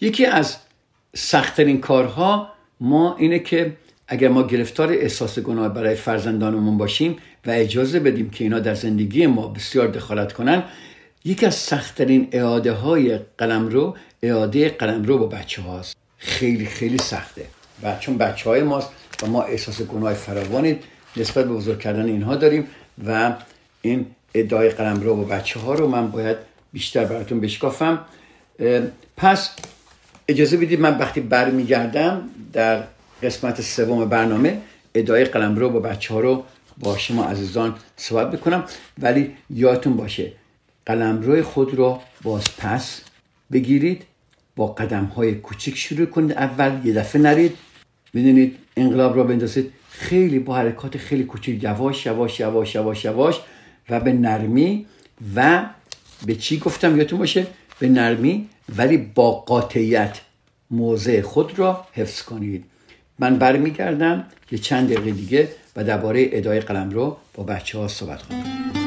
یکی 0.00 0.26
از 0.26 0.56
سختترین 1.14 1.80
کارها 1.80 2.52
ما 2.80 3.16
اینه 3.16 3.38
که 3.38 3.76
اگر 4.08 4.28
ما 4.28 4.42
گرفتار 4.42 4.92
احساس 4.92 5.38
گناه 5.38 5.68
برای 5.68 5.94
فرزندانمون 5.94 6.78
باشیم 6.78 7.16
و 7.46 7.50
اجازه 7.50 8.00
بدیم 8.00 8.30
که 8.30 8.44
اینا 8.44 8.58
در 8.58 8.74
زندگی 8.74 9.26
ما 9.26 9.48
بسیار 9.48 9.88
دخالت 9.88 10.32
کنن 10.32 10.62
یکی 11.24 11.46
از 11.46 11.54
سختترین 11.54 12.28
اعاده 12.32 12.72
های 12.72 13.18
قلم 13.38 13.68
رو 13.68 13.96
اعاده 14.22 14.68
قلم 14.68 15.02
رو 15.02 15.18
با 15.18 15.26
بچه 15.26 15.62
هاست 15.62 15.99
خیلی 16.20 16.66
خیلی 16.66 16.98
سخته. 16.98 17.46
و 17.82 17.96
چون 18.00 18.18
بچه 18.18 18.50
های 18.50 18.62
ماست 18.62 18.90
و 19.22 19.26
ما 19.26 19.42
احساس 19.42 19.82
گناه 19.82 20.14
فراوانی 20.14 20.78
نسبت 21.16 21.44
به 21.44 21.54
بزرگ 21.54 21.78
کردن 21.78 22.06
اینها 22.06 22.36
داریم 22.36 22.66
و 23.06 23.32
این 23.82 24.06
ادعای 24.34 24.68
قلم 24.68 25.00
رو 25.00 25.16
با 25.16 25.24
بچه 25.24 25.60
ها 25.60 25.74
رو 25.74 25.88
من 25.88 26.10
باید 26.10 26.36
بیشتر 26.72 27.04
براتون 27.04 27.40
بشکافم. 27.40 28.04
پس 29.16 29.50
اجازه 30.28 30.56
بدید 30.56 30.80
من 30.80 30.98
وقتی 30.98 31.20
برمیگردم 31.20 32.30
در 32.52 32.84
قسمت 33.22 33.60
سوم 33.60 34.08
برنامه 34.08 34.60
ادعای 34.94 35.24
قلم 35.24 35.56
رو 35.56 35.70
با 35.70 35.80
بچه 35.80 36.14
ها 36.14 36.20
رو 36.20 36.44
با 36.78 36.98
شما 36.98 37.24
عزیزان 37.24 37.74
صحبت 37.96 38.30
بکنم. 38.30 38.64
ولی 38.98 39.36
یادتون 39.50 39.96
باشه 39.96 40.32
قلم 40.86 41.22
روی 41.22 41.42
خود 41.42 41.74
رو 41.74 42.00
باز 42.22 42.44
پس 42.58 43.00
بگیرید. 43.52 44.04
با 44.60 44.66
قدم 44.66 45.04
های 45.04 45.34
کوچیک 45.34 45.76
شروع 45.76 46.06
کنید 46.06 46.32
اول 46.32 46.86
یه 46.86 46.92
دفعه 46.92 47.22
نرید. 47.22 47.56
می‌دونید 48.14 48.56
انقلاب 48.76 49.16
را 49.16 49.24
بندازید. 49.24 49.72
خیلی 49.90 50.38
با 50.38 50.56
حرکات 50.56 50.98
خیلی 50.98 51.24
کوچیک 51.24 51.64
یواش 51.64 52.06
یواش 52.06 52.40
یواش 52.40 52.74
یواش 52.74 53.04
یواش 53.04 53.40
و 53.90 54.00
به 54.00 54.12
نرمی 54.12 54.86
و 55.36 55.66
به 56.26 56.34
چی 56.34 56.58
گفتم 56.58 56.96
یادتون 56.96 57.18
باشه؟ 57.18 57.46
به 57.78 57.88
نرمی 57.88 58.48
ولی 58.76 58.96
با 58.96 59.30
قاطعیت 59.30 60.20
موضع 60.70 61.20
خود 61.20 61.58
را 61.58 61.86
حفظ 61.92 62.22
کنید. 62.22 62.64
من 63.18 63.38
برمیگردم 63.38 64.24
یه 64.50 64.58
چند 64.58 64.92
دقیقه 64.92 65.10
دیگه 65.10 65.48
و 65.76 65.84
درباره 65.84 66.28
ادای 66.32 66.60
قلم 66.60 66.90
رو 66.90 67.16
با 67.34 67.42
بچه 67.42 67.78
ها 67.78 67.88
صحبت 67.88 68.22
خواهم 68.22 68.79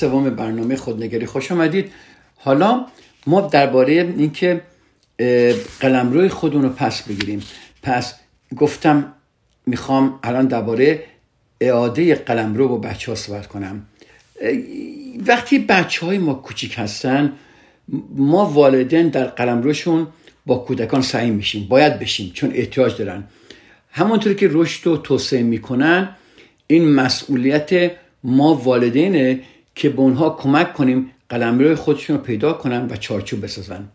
سوم 0.00 0.30
برنامه 0.30 0.76
خودنگری. 0.76 1.26
خوش 1.26 1.52
آمدید. 1.52 1.92
حالا 2.36 2.86
ما 3.26 3.40
درباره 3.40 3.92
اینکه 3.92 4.60
قلمروی 5.80 6.28
خودمون 6.28 6.62
رو 6.62 6.68
پس 6.68 7.02
بگیریم. 7.02 7.42
پس 7.82 8.14
گفتم 8.56 9.12
می‌خوام 9.66 10.18
الان 10.22 10.46
درباره 10.46 11.04
اعاده 11.60 12.14
قلمرو 12.14 12.68
با 12.68 12.76
بچه 12.76 13.12
ها 13.12 13.16
صحبت 13.16 13.46
کنم. 13.46 13.86
وقتی 15.26 15.58
بچه 15.58 16.06
های 16.06 16.18
ما 16.18 16.34
کوچیک 16.34 16.74
هستن 16.78 17.32
ما 18.16 18.44
والدین 18.44 19.08
در 19.08 19.24
قلمروشون 19.24 20.06
با 20.46 20.56
کودکان 20.56 21.02
سعی 21.02 21.30
میشیم. 21.30 21.66
باید 21.68 21.98
بشیم 21.98 22.30
چون 22.34 22.50
احتیاج 22.54 22.96
دارن. 22.96 23.24
همونطور 23.90 24.34
که 24.34 24.48
رشد 24.52 24.86
و 24.86 24.96
توسعه 24.96 25.42
می‌کنن 25.42 26.08
این 26.66 26.88
مسئولیت 26.88 27.92
ما 28.24 28.54
والدینه 28.54 29.40
که 29.78 29.88
به 29.88 30.00
اونها 30.00 30.30
کمک 30.30 30.72
کنیم 30.72 31.10
قلمروی 31.28 31.74
خودشون 31.74 32.16
رو 32.16 32.22
پیدا 32.22 32.52
کنن 32.52 32.86
و 32.90 32.96
چارچوب 32.96 33.44
بسازن. 33.44 33.88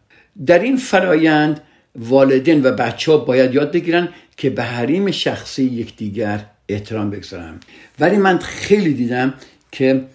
در 0.45 0.59
این 0.59 0.77
فرایند 0.77 1.61
والدین 1.95 2.65
و 2.65 2.71
بچه 2.71 3.11
ها 3.11 3.17
باید 3.17 3.53
یاد 3.53 3.71
بگیرن 3.71 4.09
که 4.37 4.49
به 4.49 4.63
حریم 4.63 5.11
شخصی 5.11 5.63
یکدیگر 5.63 6.45
احترام 6.69 7.09
بگذارن. 7.09 7.59
ولی 7.99 8.17
من 8.17 8.37
خیلی 8.37 8.93
دیدم 8.93 9.33
که 9.71 10.05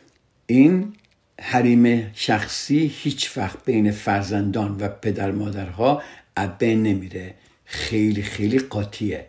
این 0.46 0.92
حریم 1.40 2.11
شخصی 2.14 2.92
هیچ 2.94 3.38
وقت 3.38 3.64
بین 3.64 3.90
فرزندان 3.90 4.76
و 4.81 4.88
پدر 4.88 5.31
مادرها 5.31 6.02
بین 6.59 6.83
نمیره. 6.83 7.35
خیلی 7.64 8.22
خیلی 8.22 8.59
قاطیه. 8.59 9.26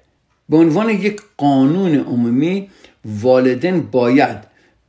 به 0.49 0.57
عنوان 0.57 0.89
یک 0.89 1.21
قانون 1.37 1.95
عمومی 1.95 2.69
والدین 3.05 3.81
باید 3.81 4.37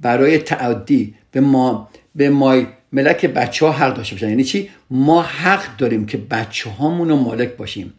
برای 0.00 0.38
تعدی 0.38 1.14
به 1.32 1.40
ما 1.40 1.88
به 2.14 2.30
مای 2.30 2.66
ملک 2.92 3.26
بچه 3.26 3.66
ها 3.66 3.72
حق 3.72 3.94
داشته 3.94 4.14
باشن. 4.14 4.28
یعنی 4.28 4.44
چی؟ 4.44 4.70
ما 4.90 5.22
حق 5.22 5.76
داریم 5.76 6.06
که 6.06 6.18
بچه 6.18 6.70
هامون 6.70 7.08
رو 7.08 7.16
مالک 7.16 7.56
باشیم. 7.56 7.94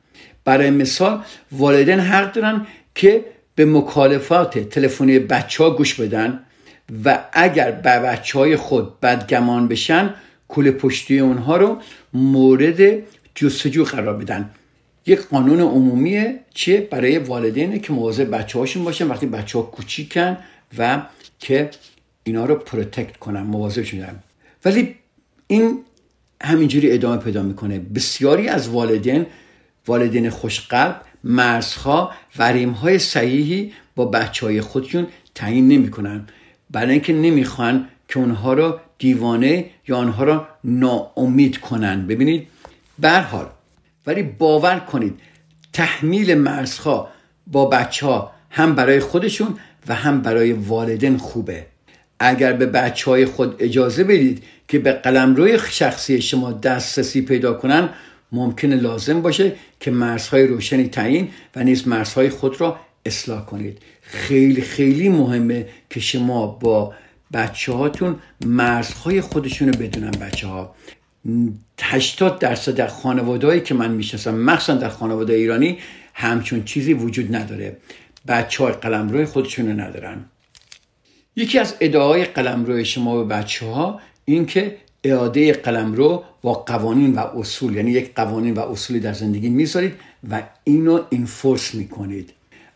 برای 0.46 0.70
مثال 0.70 1.24
والدین 1.52 2.00
حق 2.00 2.34
دارن 2.34 2.68
که 2.96 3.26
به 3.56 3.66
مکالفات 3.66 4.60
تلفنی 4.60 5.20
بچه 5.20 5.64
ها 5.64 5.70
گوش 5.70 5.94
بدن 5.94 6.40
و 7.06 7.20
اگر 7.34 7.72
به 7.72 8.00
بچه 8.00 8.40
های 8.40 8.56
خود 8.56 9.00
بدگمان 9.00 9.68
بشن 9.68 10.14
کل 10.48 10.72
پشتی 10.72 11.20
اونها 11.20 11.58
رو 11.58 11.78
مورد 12.14 12.82
جستجو 13.36 13.84
قرار 13.84 14.18
بدن. 14.18 14.50
یک 15.06 15.20
قانون 15.20 15.60
عمومیه 15.60 16.40
چیه؟ 16.54 16.88
برای 16.92 17.18
والدینه 17.18 17.80
که 17.80 17.94
مواظب 17.94 18.38
بچه 18.38 18.60
هاشون 18.60 18.84
باشن. 18.84 19.08
وقتی 19.08 19.26
بچه 19.26 19.60
ها 19.60 19.64
کوچیکن 19.64 20.38
و 20.78 21.02
که 21.40 21.70
اینا 22.24 22.46
رو 22.46 22.56
protect 22.56 23.18
کنن 23.18 23.42
مواظبشون 23.42 24.06
ولی 24.66 24.96
این 25.48 25.80
همینجوری 26.44 26.92
ادامه 26.92 27.18
پیدا 27.18 27.44
می‌کنه. 27.44 27.80
بسیاری 27.80 28.48
از 28.48 28.70
والدین 28.70 29.26
والدین 29.88 30.30
خوشقلب 30.30 31.02
مرزها 31.24 32.12
و 32.38 32.54
های 32.54 33.00
صحیحی 33.00 33.74
با 33.96 34.06
بچه 34.06 34.46
های 34.46 34.62
خودشون 34.62 35.08
تعیین 35.36 35.68
نمی‌کنن. 35.68 36.28
برای 36.72 36.92
اینکه 36.92 37.14
نمی‌خوان 37.14 37.88
که 38.08 38.20
اونها 38.20 38.54
رو 38.54 38.80
دیوانه 38.98 39.66
یا 39.88 39.98
آنها 39.98 40.24
رو 40.24 40.46
ناامید 40.64 41.58
کنن. 41.58 42.08
ببینید 42.08 42.48
حال 43.04 43.50
ولی 44.08 44.24
باور 44.24 44.80
کنید 44.80 45.20
تحمیل 45.74 46.36
مرزها 46.36 47.10
با 47.48 47.66
بچه 47.66 48.06
ها 48.06 48.32
هم 48.50 48.76
برای 48.76 49.00
خودشون 49.00 49.58
و 49.88 49.96
هم 49.96 50.22
برای 50.22 50.54
والدین 50.54 51.18
خوبه. 51.18 51.66
اگر 52.22 52.54
به 52.54 52.66
بچه 52.66 53.12
های 53.12 53.26
خود 53.26 53.56
اجازه 53.60 54.04
بدید 54.04 54.44
که 54.68 54.80
به 54.80 54.92
قلمروی 54.92 55.60
شخصی 55.70 56.22
شما 56.22 56.52
دسترسی 56.52 57.22
پیدا 57.22 57.54
کنن 57.54 57.90
ممکنه 58.32 58.76
لازم 58.76 59.22
باشه 59.22 59.52
که 59.80 59.92
مرزهای 59.92 60.48
روشنی 60.48 60.88
تعیین 60.88 61.30
و 61.56 61.64
نیز 61.64 61.88
مرزهای 61.88 62.30
خود 62.30 62.62
را 62.62 62.80
اصلاح 63.06 63.46
کنید. 63.46 63.78
خیلی 64.02 64.62
خیلی 64.62 65.10
مهمه 65.10 65.68
که 65.90 66.00
شما 66.00 66.48
با 66.48 66.94
بچه 67.34 67.74
هاتون 67.74 68.16
مرزهای 68.46 69.22
خودشون 69.22 69.68
رو 69.74 69.80
بدونن 69.80 70.12
بچه 70.12 70.48
ها 70.48 70.76
80 71.82 72.40
درصد 72.40 72.76
در 72.76 72.88
خانوادهایی 72.88 73.62
که 73.62 73.74
من 73.74 73.92
می‌شناسم 73.92 74.36
مخصوصا 74.36 74.74
در 74.74 74.90
خانواده 74.90 75.34
ایرانی 75.34 75.78
همچون 76.14 76.64
چیزی 76.64 76.94
وجود 76.94 77.36
نداره. 77.36 77.78
بچه 78.28 78.64
ها 78.64 78.72
قلمروی 78.72 79.26
خودشون 79.26 79.68
رو 79.68 79.80
ندارن. 79.80 80.26
یکی 81.42 81.60
از 81.60 81.76
ادعای 81.80 82.26
قلمرو 82.26 82.84
شما 82.84 83.24
به 83.24 83.36
بچه 83.36 83.66
ها 83.66 84.00
این 84.26 84.46
که 84.46 84.78
اعاده 85.04 85.54
قلمرو 85.54 86.24
با 86.42 86.54
قوانین 86.54 87.14
و 87.14 87.20
اصول 87.20 87.76
یعنی 87.76 87.92
یک 87.92 88.16
قوانین 88.16 88.54
و 88.54 88.60
اصولی 88.60 89.00
در 89.00 89.14
زندگی 89.14 89.50
می‌ذارید 89.50 89.94
و 90.30 90.44
اینو 90.64 91.04
اینفورس 91.10 91.76
می‌کنید. 91.76 92.34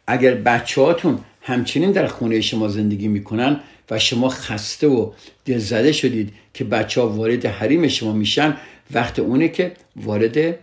اگر 0.07 0.33
بچه 0.33 0.81
هاتون 0.81 1.19
همچنین 1.41 1.91
در 1.91 2.07
خونه 2.07 2.41
شما 2.41 2.67
زندگی 2.67 3.07
می‌کنن 3.07 3.59
و 3.91 3.99
شما 3.99 4.29
خسته 4.29 4.87
و 4.87 5.11
دلزده 5.45 5.91
شدید 5.91 6.33
که 6.53 6.63
بچه 6.63 7.01
ها 7.01 7.09
وارد 7.09 7.45
حریم 7.45 7.87
شما 7.87 8.13
میشن 8.13 8.57
وقت 8.91 9.19
اونه 9.19 9.47
که 9.47 9.71
وارد 9.95 10.59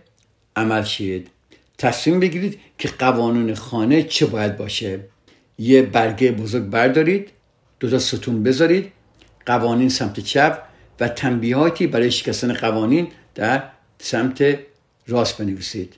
عمل 0.55 0.83
شید. 0.83 1.27
تصمیم 1.77 2.19
بگیرید 2.19 2.59
که 2.77 2.89
قوانین 2.99 3.55
خانه 3.55 4.03
چه 4.03 4.25
باید 4.25 4.57
باشه. 4.57 4.99
یه 5.59 5.81
برگه 5.81 6.31
بزرگ 6.31 6.63
بردارید. 6.63 7.29
دو 7.83 7.89
تا 7.89 7.99
ستون 7.99 8.43
بذارید 8.43 8.91
قوانین 9.45 9.89
سمت 9.89 10.19
چپ 10.19 10.61
و 10.99 11.07
تنبیهاتی 11.07 11.87
برای 11.87 12.11
شکستن 12.11 12.53
قوانین 12.53 13.07
در 13.35 13.63
سمت 13.99 14.59
راست 15.07 15.37
بنویسید. 15.37 15.93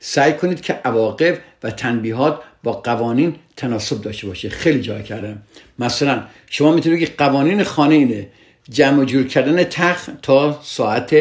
سعی 0.00 0.32
کنید 0.32 0.60
که 0.60 0.72
عواقب 0.72 1.38
و 1.62 1.70
تنبیهات 1.70 2.40
با 2.62 2.72
قوانین 2.72 3.36
تناسب 3.56 4.00
داشته 4.00 4.26
باشه. 4.26 4.48
خیلی 4.48 4.80
جای 4.80 5.02
کردم. 5.02 5.42
مثلا 5.78 6.22
شما 6.46 6.72
می‌تونید 6.72 7.00
که 7.00 7.14
قوانین 7.18 7.64
خانه 7.64 7.94
اینه. 7.94 8.28
جمع 8.70 9.04
جور 9.04 9.26
کردن 9.26 9.64
تخت 9.64 10.22
تا 10.22 10.60
ساعت 10.62 11.16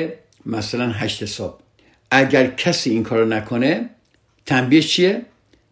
مثلا 0.45 0.89
هشت 0.89 1.25
صبح. 1.25 1.59
اگر 2.11 2.47
کسی 2.47 2.89
این 2.89 3.03
کارو 3.03 3.25
نکنه 3.25 3.89
تنبیه 4.45 4.81
چیه؟ 4.81 5.21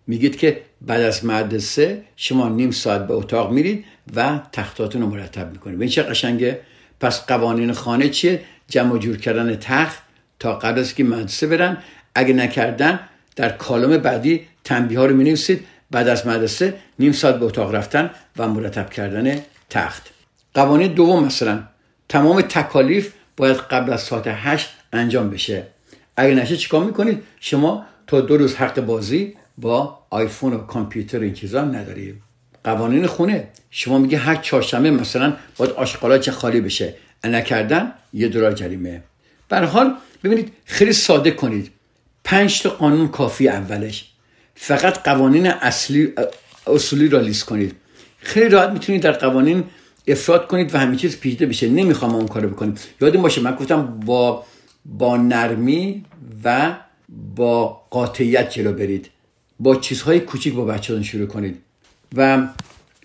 میگید 0.08 0.38
که 0.38 0.62
بعد 0.82 1.02
از 1.02 1.26
مدرسه 1.26 2.04
شما 2.16 2.50
نیم 2.50 2.72
ساعت 2.72 3.08
به 3.08 3.14
اتاق 3.14 3.52
میرید 3.52 3.86
و 4.16 4.40
تختاتون 4.52 5.02
رو 5.02 5.08
مرتب 5.08 5.52
می‌کنید 5.52 5.82
این 5.82 5.90
چه 5.90 6.04
قشنگه؟ 6.04 6.60
پس 7.00 7.26
قوانین 7.26 7.74
خانه 7.74 8.10
چیه؟ 8.10 8.42
جمع 8.68 8.98
جور 8.98 9.18
کردن 9.18 9.56
تخت 9.56 10.02
تا 10.40 10.54
قبل 10.54 10.80
از 10.80 10.96
که 10.96 11.04
مدرسه 11.04 11.48
برن. 11.48 11.78
اگه 12.16 12.34
نکردن 12.34 13.00
در 13.36 13.50
کالم 13.50 13.98
بعدی 13.98 14.48
تنبیه 14.64 15.00
ها 15.00 15.06
رو 15.06 15.16
می 15.16 15.38
بعد 15.92 16.08
از 16.08 16.28
مدرسه 16.28 16.74
نیم 17.00 17.12
ساعت 17.12 17.36
به 17.36 17.46
اتاق 17.46 17.76
رفتن 17.76 18.10
و 18.38 18.48
مرتب 18.48 18.90
کردن 18.90 19.42
تخت. 19.70 20.10
قوانین 20.54 20.94
دوم 20.94 21.26
مثلا. 21.26 21.64
تمام 22.10 22.42
تکالیف 22.42 23.14
باید 23.38 23.56
قبل 23.58 23.94
از 23.94 24.02
ساعت 24.02 24.24
هشت 24.28 24.70
انجام 24.94 25.30
بشه. 25.30 25.68
اگه 26.18 26.36
نشه 26.36 26.58
چیکار 26.58 26.84
می‌کنید؟ 26.84 27.24
شما 27.40 27.86
تا 28.08 28.22
دو 28.22 28.38
روز 28.38 28.56
حق 28.56 28.82
بازی 28.82 29.36
با 29.58 30.00
آیفون 30.10 30.54
و 30.54 30.58
کامپیوتر 30.58 31.20
این 31.20 31.34
چیزا 31.34 31.62
ندارید. 31.62 32.27
قوانین 32.68 33.08
خونه. 33.08 33.48
شما 33.72 33.98
میگه 33.98 34.18
هر 34.18 34.36
چهارشنبه 34.36 34.92
مثلا 34.92 35.34
باید 35.58 35.72
آشغالا 35.72 36.22
خالی 36.32 36.62
بشه. 36.62 36.94
نکردن 37.24 37.94
یه 38.14 38.28
دلار 38.28 38.52
جریمه. 38.52 39.04
بر 39.50 39.64
حال 39.64 39.94
ببینید 40.24 40.52
خیلی 40.66 40.94
ساده 40.94 41.32
کنید. 41.32 41.72
پنج 42.24 42.62
تا 42.62 42.70
قانون 42.70 43.08
کافی 43.08 43.48
اولش. 43.48 44.12
فقط 44.56 45.04
قوانین 45.04 45.48
اصلی 45.48 46.14
اصولی 46.68 47.08
را 47.10 47.20
لیست 47.20 47.46
کنید. 47.46 47.76
خیلی 48.18 48.50
راحت 48.50 48.70
می‌تونید 48.70 49.02
در 49.02 49.12
قوانین 49.12 49.64
افراد 50.08 50.48
کنید 50.48 50.76
و 50.76 50.78
همه 50.78 50.96
چیز 50.96 51.20
پیچیده 51.20 51.46
بشه. 51.46 51.70
نمی‌خوام 51.70 52.16
اون 52.16 52.28
کارو 52.28 52.50
بکنیم. 52.50 52.76
یادم 53.02 53.22
باشه 53.22 53.42
من 53.42 53.56
گفتم 53.56 54.00
با 54.06 54.44
با 54.86 55.18
نرمی 55.18 56.06
و 56.44 56.76
با 57.36 57.82
قاطعیت 57.90 58.50
جلو 58.50 58.74
برید. 58.74 59.10
با 59.60 59.76
چیزهای 59.76 60.20
کوچیک 60.20 60.54
با 60.54 60.66
بچه‌تون 60.66 61.04
شروع 61.04 61.28
کنید. 61.28 61.62
و 62.16 62.48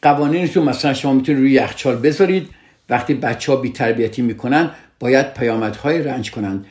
قوانینتون 0.03 0.65
مثلا 0.65 0.95
شما 0.95 1.13
می‌تونید 1.13 1.41
روی 1.41 1.53
یخچال 1.53 1.97
بذارید. 1.97 2.49
وقتی 2.89 3.15
بچه 3.15 3.53
ها 3.53 3.59
بی 3.59 3.69
تربیتی 3.69 4.23
می‌کنن 4.23 4.71
باید 5.01 5.35
پیامدهای 5.35 6.03
رنج 6.03 6.31
کنند 6.31 6.67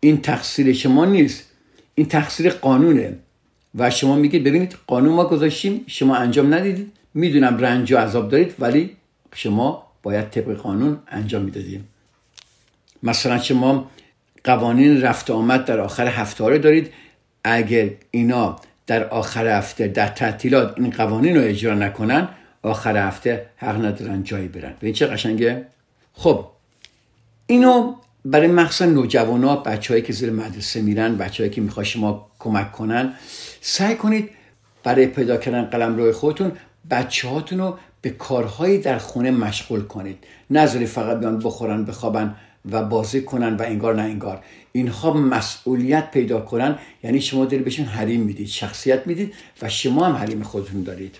این 0.00 0.20
تقصیر 0.20 0.72
شما 0.72 1.04
نیست. 1.04 1.50
این 1.94 2.06
تقصیر 2.06 2.50
قانونه. 2.50 3.18
و 3.74 3.90
شما 3.90 4.16
میگید 4.16 4.44
ببینید 4.44 4.76
قانون 4.86 5.14
ما 5.14 5.24
گذاشتیم 5.24 5.84
شما 5.86 6.16
انجام 6.16 6.54
ندیدید. 6.54 6.92
می‌دونم 7.14 7.58
رنج 7.58 7.92
و 7.92 7.96
عذاب 7.96 8.30
دارید 8.30 8.54
ولی 8.58 8.90
شما 9.34 9.86
باید 10.02 10.30
طبق 10.30 10.56
قانون 10.56 10.98
انجام 11.08 11.42
می‌دادید. 11.42 11.80
مثلا 13.02 13.38
شما 13.38 13.90
قوانین 14.44 15.02
رفت 15.02 15.30
آمد 15.30 15.64
در 15.64 15.80
آخر 15.80 16.06
هفته 16.06 16.58
دارید. 16.58 16.92
اگر 17.44 17.90
اینا 18.10 18.56
در 18.86 19.08
آخر 19.08 19.46
هفته 19.46 19.88
در 19.88 20.08
تعطیلات 20.08 20.74
این 20.76 20.90
قوانین 20.90 21.36
رو 21.36 21.42
اجرا 21.42 21.74
نکنن 21.74 22.28
آخر 22.62 22.96
هفته 22.96 23.46
حق 23.56 23.84
ندارن 23.84 24.22
جایی 24.22 24.48
برن. 24.48 24.74
این 24.80 24.92
چه 24.92 25.06
قشنگه؟ 25.06 25.66
خب 26.12 26.46
اینو 27.46 27.94
برای 28.24 28.48
مخصوصا 28.48 28.90
نوجوانا 28.90 29.56
بچههایی 29.56 30.02
که 30.02 30.12
زیر 30.12 30.30
مدرسه 30.30 30.82
میرن 30.82 31.16
بچههایی 31.16 31.54
که 31.54 31.60
می‌خواد 31.60 31.86
شما 31.86 32.30
کمک 32.38 32.72
کنن 32.72 33.14
سعی 33.60 33.94
کنید 33.94 34.30
برای 34.82 35.06
پیدا 35.06 35.36
کردن 35.36 35.64
قلم 35.64 35.96
روی 35.96 36.12
خودتون 36.12 36.52
بچه 36.90 37.28
هاتون 37.28 37.58
رو 37.58 37.78
به 38.00 38.10
کارهایی 38.10 38.78
در 38.78 38.98
خونه 38.98 39.30
مشغول 39.30 39.82
کنید. 39.82 40.18
نظری 40.50 40.86
فقط 40.86 41.18
بیان 41.18 41.38
بخورن 41.38 41.84
بخوابن 41.84 42.34
و 42.70 42.82
بازی 42.82 43.22
کنن 43.22 43.56
و 43.56 43.62
انگار 43.62 43.94
نه 43.94 44.02
انگار. 44.02 44.40
اینها 44.76 45.12
مسئولیت 45.12 46.10
پیدا 46.10 46.40
کنن. 46.40 46.78
یعنی 47.02 47.20
شما 47.20 47.44
دارید 47.44 47.64
بهشون 47.64 47.84
حریم 47.84 48.20
می‌دید 48.20 48.48
شخصیت 48.48 49.06
می‌دید 49.06 49.34
و 49.62 49.68
شما 49.68 50.06
هم 50.06 50.12
حریم 50.12 50.42
خودتون 50.42 50.82
دارید. 50.82 51.16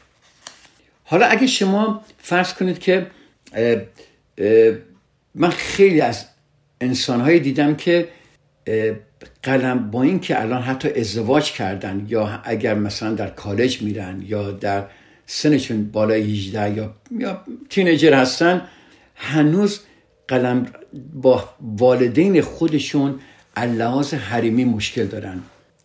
حالا 1.04 1.26
اگه 1.26 1.46
شما 1.46 2.04
فرض 2.18 2.54
کنید 2.54 2.78
که 2.78 3.06
اه 3.52 3.80
اه 4.38 4.74
من 5.34 5.50
خیلی 5.50 6.00
از 6.00 6.24
انسانهایی 6.80 7.40
دیدم 7.40 7.74
که 7.74 8.08
قلم 9.42 9.90
با 9.90 10.02
این 10.02 10.20
که 10.20 10.40
الان 10.40 10.62
حتی 10.62 10.88
ازدواج 10.88 11.52
کردن 11.52 12.06
یا 12.08 12.40
اگر 12.44 12.74
مثلا 12.74 13.14
در 13.14 13.30
کالج 13.30 13.82
میرن 13.82 14.22
یا 14.26 14.50
در 14.50 14.84
سنشون 15.26 15.90
بالای 15.90 16.22
18 16.22 16.76
یا 16.76 16.94
یا 17.18 17.44
تینیجر 17.70 18.14
هستن 18.14 18.62
هنوز 19.14 19.80
قلم 20.28 20.66
با 21.12 21.48
والدین 21.60 22.40
خودشون 22.40 23.20
لحاظ 23.56 24.14
حریمی 24.14 24.64
مشکل 24.64 25.04
دارن. 25.04 25.40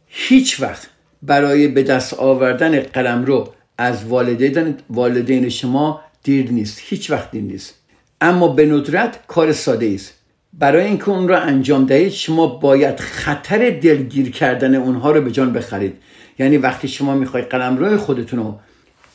هیچ 0.07 0.59
وقت 0.59 0.87
برای 1.21 1.67
به 1.67 1.83
دست 1.83 2.13
آوردن 2.13 2.79
قلم 2.79 3.25
رو 3.25 3.53
از 3.77 4.05
والدین, 4.05 4.75
والدین 4.89 5.49
شما 5.49 6.01
دیر 6.23 6.51
نیست. 6.51 6.79
هیچ 6.81 7.11
وقت 7.11 7.31
دیر 7.31 7.43
نیست. 7.43 7.75
اما 8.21 8.47
به 8.47 8.65
ندرت 8.65 9.19
کار 9.27 9.51
ساده 9.51 9.91
است 9.95 10.13
برای 10.53 10.85
اینکه 10.85 11.09
اون 11.09 11.27
را 11.27 11.39
انجام 11.39 11.85
دهید 11.85 12.11
شما 12.11 12.47
باید 12.47 12.99
خطر 12.99 13.69
دلگیر 13.69 14.31
کردن 14.31 14.75
اونها 14.75 15.11
رو 15.11 15.21
به 15.21 15.31
جان 15.31 15.53
بخرید. 15.53 15.93
یعنی 16.39 16.57
وقتی 16.57 16.87
شما 16.87 17.15
می‌خواید 17.15 17.45
قلم 17.45 17.77
روی 17.77 17.97
خودتون 17.97 18.39
رو 18.39 18.59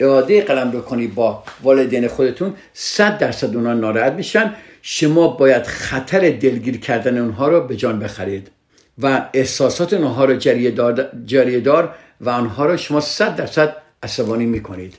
اعاده 0.01 0.43
قلم 0.43 0.83
کنید 0.83 1.15
با 1.15 1.43
والدین 1.63 2.09
خودتون 2.09 2.55
صد 2.73 3.19
درصد 3.19 3.57
اونها 3.57 3.75
ناراحت 3.75 4.13
میشن. 4.13 4.55
شما 4.87 5.29
باید 5.29 5.63
خطر 5.63 6.31
دلگیر 6.31 6.81
کردن 6.81 7.19
اونها 7.19 7.49
رو 7.49 7.61
به 7.61 7.77
جان 7.77 7.99
بخرید 7.99 8.51
و 8.99 9.29
احساسات 9.35 9.93
اونها 9.93 10.25
رو 10.25 10.37
جریه 10.37 11.61
دار, 11.61 11.95
و 12.21 12.31
آنها 12.31 12.67
رو 12.67 12.77
شما 12.77 13.01
صد 13.01 13.37
درصد 13.37 13.77
عصبانی 14.03 14.47
می‌کنید 14.47 14.95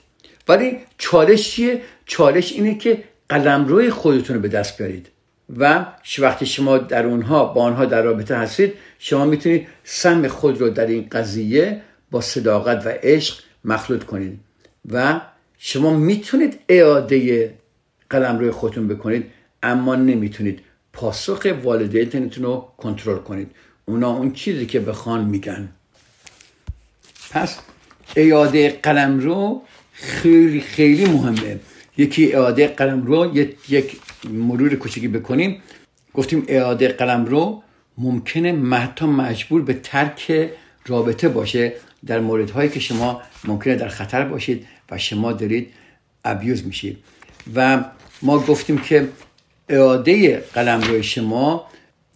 ولی 0.48 0.78
چالش 0.98 1.52
چیه؟ 1.52 1.82
چالش 2.06 2.54
اینه 2.54 2.78
که 2.78 3.04
قلم 3.30 3.66
روی 3.66 3.90
خودتون 3.90 4.36
رو 4.36 4.42
به 4.42 4.48
دست 4.48 4.78
بیارید 4.78 5.08
و 5.58 5.86
وقتی 6.20 6.46
شما 6.46 6.78
در 6.78 7.06
اونها 7.06 7.46
با 7.46 7.62
آنها 7.62 7.86
در 7.86 8.02
رابطه 8.02 8.38
هستید 8.38 8.74
شما 9.00 9.26
می‌تونید 9.26 9.68
سم 9.84 10.28
خود 10.28 10.62
رو 10.62 10.70
در 10.70 10.86
این 10.86 11.08
قضیه 11.12 11.82
با 12.12 12.22
صداقت 12.22 12.86
و 12.86 12.90
عشق 12.90 13.40
مخلوط 13.66 14.04
کنید 14.04 14.40
و 14.92 15.22
شما 15.58 15.94
می‌تونید 15.94 16.60
اعاده 16.70 17.54
قلم 18.10 18.40
روی 18.40 18.52
خودتون 18.52 18.88
بکنید 18.88 19.35
اما 19.66 19.96
نمی‌تونید 19.96 20.60
پاسخ 20.94 21.48
والدینتون 21.64 22.44
رو 22.44 22.68
کنترل 22.78 23.18
کنید. 23.18 23.52
اونا 23.86 24.18
اون 24.18 24.32
چیزی 24.32 24.66
که 24.66 24.80
بخوان 24.80 25.26
میگن. 25.26 25.70
پس 27.32 27.60
اعاده 28.16 28.80
قلم 28.84 29.20
رو 29.20 29.62
خیلی 29.92 30.62
خیلی 30.62 31.06
مهمه. 31.06 31.60
یکی 31.98 32.34
اعاده 32.34 32.68
قلم 32.68 33.06
رو 33.06 33.38
یک 33.70 33.98
مرور 34.30 34.76
کوچکی 34.76 35.08
بکنیم. 35.08 35.62
گفتیم 36.14 36.46
اعاده 36.48 36.88
قلم 36.88 37.26
رو 37.26 37.64
ممکنه 37.98 38.78
حتی 38.78 39.06
مجبور 39.06 39.62
به 39.62 39.74
ترک 39.74 40.50
رابطه 40.86 41.30
باشه. 41.30 41.74
در 42.06 42.20
موردهایی 42.20 42.70
که 42.70 42.80
شما 42.80 43.22
ممکنه 43.44 43.76
در 43.76 43.88
خطر 43.88 44.24
باشید 44.24 44.68
و 44.92 44.98
شما 44.98 45.34
دارید 45.34 45.74
ابیوز 46.26 46.66
میشید. 46.66 46.98
و 47.56 47.84
ما 48.22 48.40
گفتیم 48.40 48.78
که 48.78 49.08
اعاده 49.70 50.38
قلم 50.54 50.82
روی 50.82 51.04
شما 51.04 51.68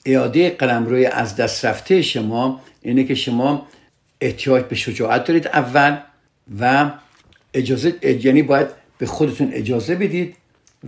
اعاده 0.05 0.49
قلم 0.49 0.85
روی 0.85 1.05
از 1.05 1.35
دست 1.35 1.65
رفته 1.65 2.01
شما 2.01 2.61
اینه 2.81 3.03
که 3.03 3.15
شما 3.15 3.67
احتیاج 4.21 4.63
به 4.63 4.75
شجاعت 4.75 5.25
دارید 5.25 5.47
اول 5.47 5.97
و 6.59 6.91
اجازه 7.53 7.93
یعنی 8.01 8.41
باید 8.41 8.67
به 8.97 9.05
خودتون 9.05 9.49
اجازه 9.53 9.95
بدید 9.95 10.35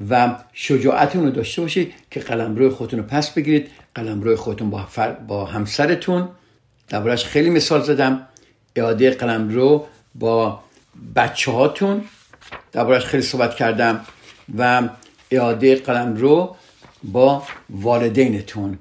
و 0.10 0.36
شجاعتون 0.54 1.24
رو 1.24 1.32
داشته 1.32 1.62
باشید 1.62 1.94
که 2.12 2.20
قلمرو 2.20 2.70
خودتون 2.70 3.00
رو 3.00 3.06
پس 3.06 3.30
بگیرید 3.30 3.68
قلمرو 3.96 4.36
خودتون 4.36 4.70
با. 4.70 4.88
با 5.28 5.46
همسرتون 5.46 6.30
دربارش 6.90 7.26
خیلی 7.26 7.50
مثال 7.50 7.82
زدم 7.82 8.28
اعاده 8.76 9.12
قلمرو 9.12 9.86
با 10.16 10.60
بچه 11.16 11.52
هاتون 11.52 12.04
دربارش 12.72 13.06
خیلی 13.06 13.24
صحبت 13.24 13.56
کردم 13.56 14.06
و 14.58 14.90
اعاده 15.32 15.76
قلمرو 15.76 16.56
با 17.04 17.44
والدینتون 17.70 18.78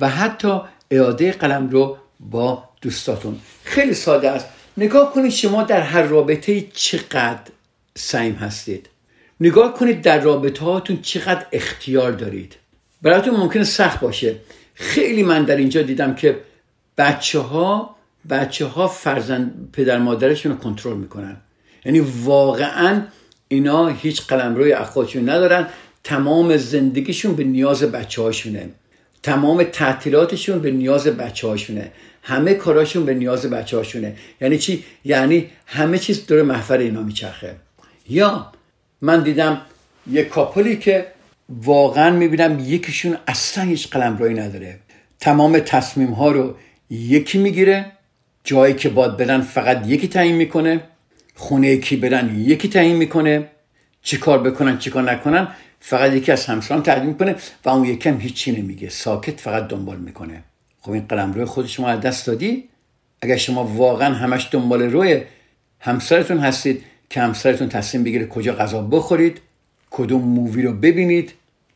و 0.00 0.08
حتی 0.08 0.60
اعاده 0.90 1.32
قلمرو 1.32 1.96
با 2.20 2.64
دوستاتون. 2.80 3.38
خیلی 3.64 3.94
ساده 3.94 4.30
است. 4.30 4.46
نگاه 4.76 5.12
کنید 5.12 5.30
شما 5.30 5.62
در 5.62 5.80
هر 5.80 6.02
رابطه 6.02 6.60
چقدر 6.60 7.50
سعیم 7.94 8.34
هستید. 8.34 8.88
نگاه 9.40 9.74
کنید 9.74 10.02
در 10.02 10.20
رابطه 10.20 10.64
هاتون 10.64 11.02
چقدر 11.02 11.46
اختیار 11.52 12.12
دارید. 12.12 12.56
براتون 13.02 13.36
ممکنه 13.36 13.64
سخت 13.64 14.00
باشه. 14.00 14.36
خیلی 14.74 15.22
من 15.22 15.44
در 15.44 15.56
اینجا 15.56 15.82
دیدم 15.82 16.14
که 16.14 16.40
بچه 16.98 17.38
ها 17.38 17.96
بچه 18.30 18.66
ها 18.66 18.88
فرزند 18.88 19.70
پدر 19.72 19.98
مادرشون 19.98 20.52
رو 20.52 20.58
کنترل 20.58 20.96
می‌کنن. 20.96 21.36
یعنی 21.84 22.00
واقعا 22.00 23.02
اینا 23.48 23.88
هیچ 23.88 24.22
قلم 24.22 24.54
روی 24.56 24.76
خودشون 24.76 25.28
ندارن. 25.28 25.68
تمام 26.06 26.56
زندگیشون 26.56 27.36
به 27.36 27.44
نیاز 27.44 27.84
بچه 27.84 28.22
هاشونه 28.22 28.68
تمام 29.22 29.62
تعطیلاتشون 29.62 30.58
به 30.58 30.70
نیاز 30.70 31.06
بچه 31.06 31.48
هاشونه 31.48 31.90
همه 32.22 32.54
کاراشون 32.54 33.04
به 33.04 33.14
نیاز 33.14 33.46
بچه 33.46 33.76
هاشونه 33.76 34.16
یعنی 34.40 34.58
چی؟ 34.58 34.84
یعنی 35.04 35.50
همه 35.66 35.98
چیز 35.98 36.26
دور 36.26 36.42
محفر 36.42 36.78
اینا 36.78 37.02
میچرخه. 37.02 37.56
یا 38.08 38.52
من 39.00 39.22
دیدم 39.22 39.60
یک 40.10 40.28
کاپلی 40.28 40.76
که 40.76 41.06
واقعا 41.48 42.10
می‌بینم 42.10 42.58
یکیشون 42.58 43.16
اصلا 43.26 43.64
هیچ 43.64 43.90
قلمرویی 43.90 44.34
نداره. 44.34 44.78
تمام 45.20 45.58
تصمیم 45.58 46.12
ها 46.12 46.30
رو 46.30 46.54
یکی 46.90 47.38
می‌گیره 47.38 47.92
جایی 48.44 48.74
که 48.74 48.88
باید 48.88 49.16
برن 49.16 49.40
فقط 49.40 49.86
یکی 49.86 50.08
تعیین 50.08 50.34
می‌کنه 50.36 50.80
خونه 51.34 51.76
کی 51.76 51.96
برن 51.96 52.40
یکی 52.40 52.68
تعیین 52.68 52.96
می‌کنه 52.96 53.48
چی 54.02 54.16
کار 54.16 54.38
بکنن 54.38 54.78
چی 54.78 54.90
کار 54.90 55.02
نکنن. 55.02 55.48
فقط 55.88 56.12
یکی 56.12 56.32
از 56.32 56.46
همسران 56.46 56.82
تعیین 56.82 57.06
می‌کنه 57.06 57.36
و 57.64 57.68
اون 57.68 57.84
یکی 57.84 58.08
هم 58.08 58.20
هیچی 58.20 58.52
نمیگه. 58.52 58.88
ساکت 58.88 59.40
فقط 59.40 59.68
دنبال 59.68 59.96
می‌کنه. 59.96 60.42
خب 60.80 60.90
این 60.90 61.06
قلم 61.08 61.32
روی 61.32 61.44
خود 61.44 61.66
شما 61.66 61.88
از 61.88 62.00
دست 62.00 62.26
دادی؟ 62.26 62.68
اگر 63.22 63.36
شما 63.36 63.64
واقعا 63.64 64.14
همش 64.14 64.48
دنبال 64.50 64.82
روی 64.82 65.20
همسرتون 65.80 66.38
هستید 66.38 66.82
که 67.10 67.20
همسرتون 67.20 67.68
تصمیم 67.68 68.04
بگیره 68.04 68.26
کجا 68.26 68.52
غذا 68.54 68.82
بخورید 68.82 69.40
کدوم 69.90 70.22
مووی 70.22 70.62
رو 70.62 70.72
ببینید 70.72 71.32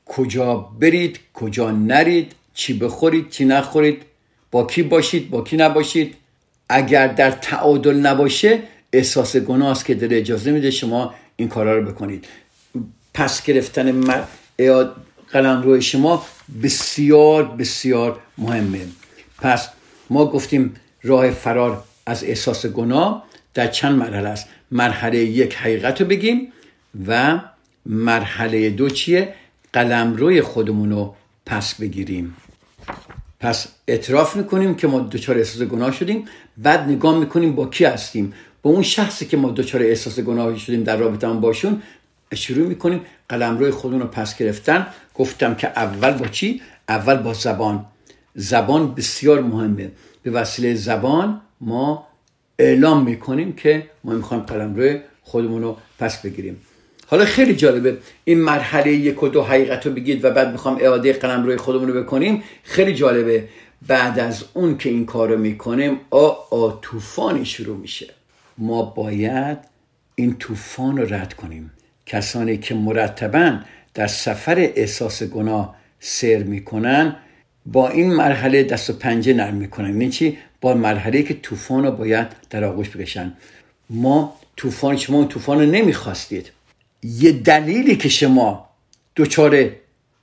کجا 0.06 0.54
برید 0.54 1.20
کجا 1.34 1.70
نرید 1.70 2.32
چی 2.54 2.78
بخورید 2.78 3.28
چی 3.28 3.44
نخورید 3.44 4.02
با 4.50 4.66
کی 4.66 4.82
باشید 4.82 5.30
با 5.30 5.44
کی 5.44 5.56
نباشید. 5.56 6.14
اگر 6.68 7.06
در 7.06 7.30
تعادل 7.30 7.96
نباشه 7.96 8.58
احساس 8.92 9.36
گناه 9.36 9.70
است 9.70 9.84
که 9.84 9.94
داره 9.94 10.18
اجازه 10.18 10.52
میده 10.52 10.70
شما 10.70 11.14
این 11.36 11.48
کارا 11.48 11.78
رو 11.78 11.92
بکنید. 11.92 12.26
پس 13.14 13.42
گرفتن 13.42 13.92
مر... 13.92 14.22
قلم 15.32 15.62
روی 15.62 15.82
شما 15.82 16.26
بسیار 16.62 17.44
بسیار 17.44 18.20
مهمه. 18.38 18.86
پس 19.38 19.68
ما 20.10 20.26
گفتیم 20.26 20.74
راه 21.02 21.30
فرار 21.30 21.84
از 22.06 22.24
احساس 22.24 22.66
گناه 22.66 23.24
در 23.54 23.66
چند 23.66 23.98
مرحله 23.98 24.28
است. 24.28 24.48
مرحله 24.70 25.18
یک 25.18 25.54
حقیقت 25.54 26.00
رو 26.00 26.06
بگیم 26.06 26.52
و 27.08 27.40
مرحله 27.86 28.70
دو 28.70 28.90
چیه؟ 28.90 29.34
قلم 29.72 30.16
روی 30.16 30.42
خودمون 30.42 30.90
رو 30.90 31.14
پس 31.46 31.74
بگیریم. 31.74 32.36
پس 33.40 33.66
اعتراف 33.88 34.36
می‌کنیم 34.36 34.74
که 34.74 34.86
ما 34.86 35.00
دچار 35.00 35.38
احساس 35.38 35.62
گناه 35.62 35.92
شدیم. 35.92 36.24
بعد 36.58 36.80
نگاه 36.80 37.18
می‌کنیم 37.18 37.54
با 37.54 37.66
کی 37.66 37.84
هستیم؟ 37.84 38.32
با 38.62 38.70
اون 38.70 38.82
شخصی 38.82 39.26
که 39.26 39.36
ما 39.36 39.50
دچار 39.50 39.82
احساس 39.82 40.20
گناه 40.20 40.58
شدیم 40.58 40.82
در 40.82 40.96
رابطه 40.96 41.28
هم 41.28 41.40
باشون 41.40 41.82
شروع 42.34 42.66
می‌کنیم. 42.66 43.00
قلم 43.28 43.58
روی 43.58 43.70
خودمون 43.70 44.00
رو 44.00 44.06
پس 44.06 44.38
گرفتن. 44.38 44.86
گفتم 45.14 45.54
که 45.54 45.68
اول 45.68 46.10
با 46.10 46.26
چی؟ 46.26 46.62
اول 46.88 47.16
با 47.16 47.32
زبان. 47.32 47.86
زبان 48.34 48.94
بسیار 48.94 49.40
مهمه. 49.40 49.90
به 50.22 50.30
وسیله 50.30 50.74
زبان 50.74 51.40
ما 51.60 52.06
اعلام 52.58 53.04
می‌کنیم 53.04 53.52
که 53.52 53.90
ما 54.04 54.12
می‌خوایم 54.12 54.42
قلم 54.42 54.74
روی 54.74 55.00
خودمون 55.22 55.62
رو 55.62 55.76
پس 55.98 56.22
بگیریم. 56.22 56.60
حالا 57.06 57.24
خیلی 57.24 57.56
جالبه. 57.56 57.98
این 58.24 58.40
مرحله 58.40 58.92
یک 58.92 59.22
و 59.22 59.28
دو 59.28 59.42
حقیقت 59.42 59.86
رو 59.86 59.92
بگید 59.92 60.24
و 60.24 60.30
بعد 60.30 60.52
می‌خوام 60.52 60.78
اعاده 60.80 61.12
قلم 61.12 61.44
روی 61.44 61.56
خودمون 61.56 61.88
رو 61.88 62.02
بکنیم. 62.02 62.42
خیلی 62.62 62.94
جالبه. 62.94 63.48
بعد 63.86 64.18
از 64.18 64.44
اون 64.54 64.78
که 64.78 64.88
این 64.88 65.06
کار 65.06 65.28
رو 65.28 65.38
می‌کنیم 65.38 66.00
آ 66.10 66.28
آ 66.50 66.70
طوفانی 66.70 67.44
شروع 67.44 67.76
میشه. 67.76 68.14
ما 68.58 68.82
باید 68.82 69.58
این 70.14 70.36
طوفان 70.38 70.96
رو 70.96 71.14
رد 71.14 71.34
کنیم. 71.34 71.70
کسانی 72.10 72.56
که 72.56 72.74
مرتبا 72.74 73.58
در 73.94 74.06
سفر 74.06 74.70
احساس 74.74 75.22
گناه 75.22 75.76
سیر 76.00 76.38
می‌کنن 76.38 77.16
با 77.66 77.88
این 77.88 78.12
مرحله 78.12 78.62
دست 78.62 78.90
و 78.90 78.92
پنجه 78.92 79.32
نرم 79.34 79.54
می‌کنن. 79.54 79.86
این 79.86 80.00
یعنی 80.00 80.10
چی؟ 80.12 80.38
با 80.60 80.74
مرحله 80.74 81.22
که 81.22 81.34
طوفان 81.34 81.84
رو 81.84 81.90
باید 81.90 82.26
در 82.50 82.64
آغوش 82.64 82.88
بکشن. 82.88 83.32
ما 83.90 84.36
طوفان 84.56 84.96
شما 84.96 85.24
طوفان 85.24 85.60
رو 85.60 85.66
نمی‌خواستید. 85.66 86.50
یه 87.02 87.32
دلیلی 87.32 87.96
که 87.96 88.08
شما 88.08 88.68
دچار 89.16 89.70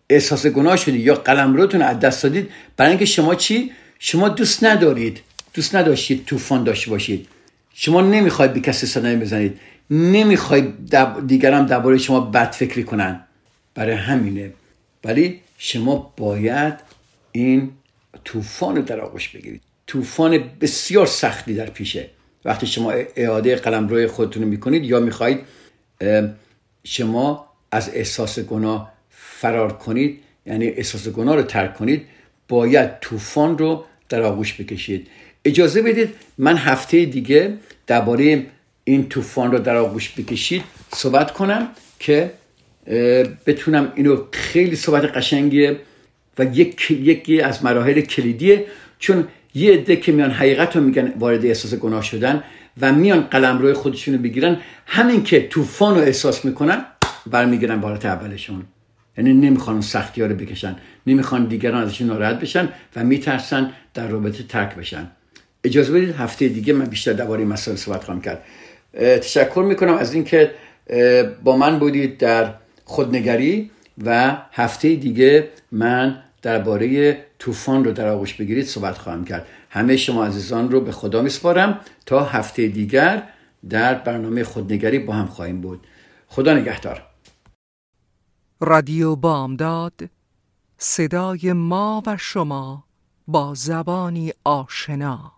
احساس 0.09 0.47
گناه 0.47 0.77
شدید 0.77 1.01
یا 1.01 1.15
قلم 1.15 1.55
روتون 1.55 1.81
از 1.81 1.99
دست 1.99 2.23
دادید 2.23 2.49
برای 2.77 2.89
اینکه 2.89 3.05
شما 3.05 3.35
چی؟ 3.35 3.71
شما 3.99 4.29
دوست 4.29 4.63
ندارید. 4.63 5.19
دوست 5.53 5.75
نداشتید 5.75 6.25
طوفان 6.25 6.63
داشته 6.63 6.89
باشید. 6.89 7.27
شما 7.73 8.01
نمی‌خواید 8.01 8.53
به 8.53 8.59
کسی 8.59 8.88
صدای 8.88 9.15
بزنید. 9.15 9.59
نمی‌خواید 9.91 10.89
دب... 10.89 11.27
دیگران 11.27 11.65
درباره 11.65 11.97
شما 11.97 12.19
بد 12.19 12.51
فکری 12.51 12.83
کنن. 12.83 13.23
برای 13.75 13.95
همینه. 13.95 14.53
ولی 15.03 15.41
شما 15.57 16.13
باید 16.17 16.73
این 17.31 17.71
طوفان 18.23 18.75
رو 18.75 18.81
در 18.81 18.99
آغوش 18.99 19.29
بگیرید. 19.29 19.61
طوفان 19.88 20.43
بسیار 20.61 21.05
سختی 21.05 21.53
در 21.53 21.69
پیشه. 21.69 22.09
وقتی 22.45 22.67
شما 22.67 22.91
اعاده 23.15 23.55
قلم 23.55 23.88
روی 23.88 24.07
خودتون 24.07 24.43
رو 24.43 24.49
می‌کنید 24.49 24.83
یا 24.83 24.99
می‌خواهید 24.99 25.39
شما 26.83 27.47
از 27.71 27.89
احساس 27.93 28.39
گناه 28.39 28.93
فرار 29.09 29.73
کنید 29.73 30.19
یعنی 30.45 30.67
احساس 30.67 31.07
گناه 31.07 31.35
رو 31.35 31.41
ترک 31.41 31.73
کنید 31.73 32.05
باید 32.47 32.99
طوفان 32.99 33.57
رو 33.57 33.85
در 34.09 34.21
آغوش 34.21 34.61
بکشید. 34.61 35.07
اجازه 35.45 35.81
بدید 35.81 36.09
من 36.38 36.57
هفته 36.57 37.05
دیگه 37.05 37.57
درباره 37.88 38.45
این 38.88 39.09
طوفان 39.09 39.51
رو 39.51 39.59
در 39.59 39.75
آغوش 39.75 40.13
بکشید 40.17 40.63
صحبت 40.95 41.31
کنم 41.31 41.67
که 41.99 42.31
بتونم 43.45 43.91
اینو 43.95 44.17
خیلی 44.31 44.75
صحبت 44.75 45.03
قشنگیه 45.03 45.79
و 46.39 46.43
یک 46.43 46.91
یکی 46.91 47.41
از 47.41 47.63
مراحل 47.63 48.01
کلیدیه. 48.01 48.65
چون 48.99 49.27
یه 49.53 49.73
عده 49.73 49.95
که 49.95 50.11
میان 50.11 50.31
حقیقت 50.31 50.75
رو 50.75 50.83
میگن 50.83 51.13
وارد 51.19 51.45
احساس 51.45 51.73
گناه 51.73 52.03
شدن 52.03 52.43
و 52.81 52.93
میان 52.93 53.21
قلم 53.21 53.57
روی 53.57 53.73
خودشون 53.73 54.13
رو 54.13 54.21
بگیرن 54.21 54.57
همین 54.85 55.23
که 55.23 55.47
طوفان 55.47 55.95
رو 55.95 56.01
احساس 56.01 56.45
می‌کنن 56.45 56.85
برمیگیرن 57.25 57.81
بالات 57.81 58.05
اولشون 58.05 58.63
یعنی 59.17 59.33
نمی‌خوان 59.33 59.81
سختی 59.81 60.21
ها 60.21 60.27
رو 60.27 60.35
بکشن 60.35 60.75
نمی‌خوان 61.07 61.45
دیگران 61.45 61.83
ازشون 61.83 62.07
ناراحت 62.07 62.39
بشن 62.39 62.69
و 62.95 63.03
میترسن 63.03 63.73
در 63.93 64.07
رابطه 64.07 64.43
ترک 64.43 64.75
بشن. 64.75 65.07
اجازه 65.63 65.93
بدید 65.93 66.15
هفته 66.15 66.47
دیگه 66.47 66.73
من 66.73 66.85
بیشتر 66.85 67.13
درباره 67.13 67.45
مسائل 67.45 67.77
صحبت 67.77 68.03
خواهم 68.03 68.21
کرد. 68.21 68.43
تشکر 68.97 69.65
می‌کنم 69.67 69.93
از 69.93 70.13
اینکه 70.13 70.51
با 71.43 71.57
من 71.57 71.79
بودید 71.79 72.17
در 72.17 72.53
خودنگری 72.85 73.71
و 74.05 74.37
هفته 74.51 74.95
دیگه 74.95 75.49
من 75.71 76.23
درباره 76.41 77.17
طوفان 77.39 77.85
رو 77.85 77.91
در 77.91 78.07
آغوش 78.07 78.33
بگیرید 78.33 78.65
صحبت 78.65 78.97
خواهم 78.97 79.25
کرد. 79.25 79.47
همه 79.69 79.97
شما 79.97 80.25
عزیزان 80.25 80.71
رو 80.71 80.81
به 80.81 80.91
خدا 80.91 81.21
میسپارم 81.21 81.79
تا 82.05 82.23
هفته 82.23 82.67
دیگر 82.67 83.23
در 83.69 83.93
برنامه 83.93 84.43
خودنگری 84.43 84.99
با 84.99 85.13
هم 85.13 85.25
خواهیم 85.25 85.61
بود. 85.61 85.87
خدا 86.27 86.53
نگهدار. 86.53 87.03
رادیو 88.59 89.15
بامداد 89.15 89.93
صدای 90.77 91.53
ما 91.53 92.03
و 92.05 92.17
شما 92.17 92.83
با 93.27 93.53
زبانی 93.53 94.33
آشنا. 94.43 95.36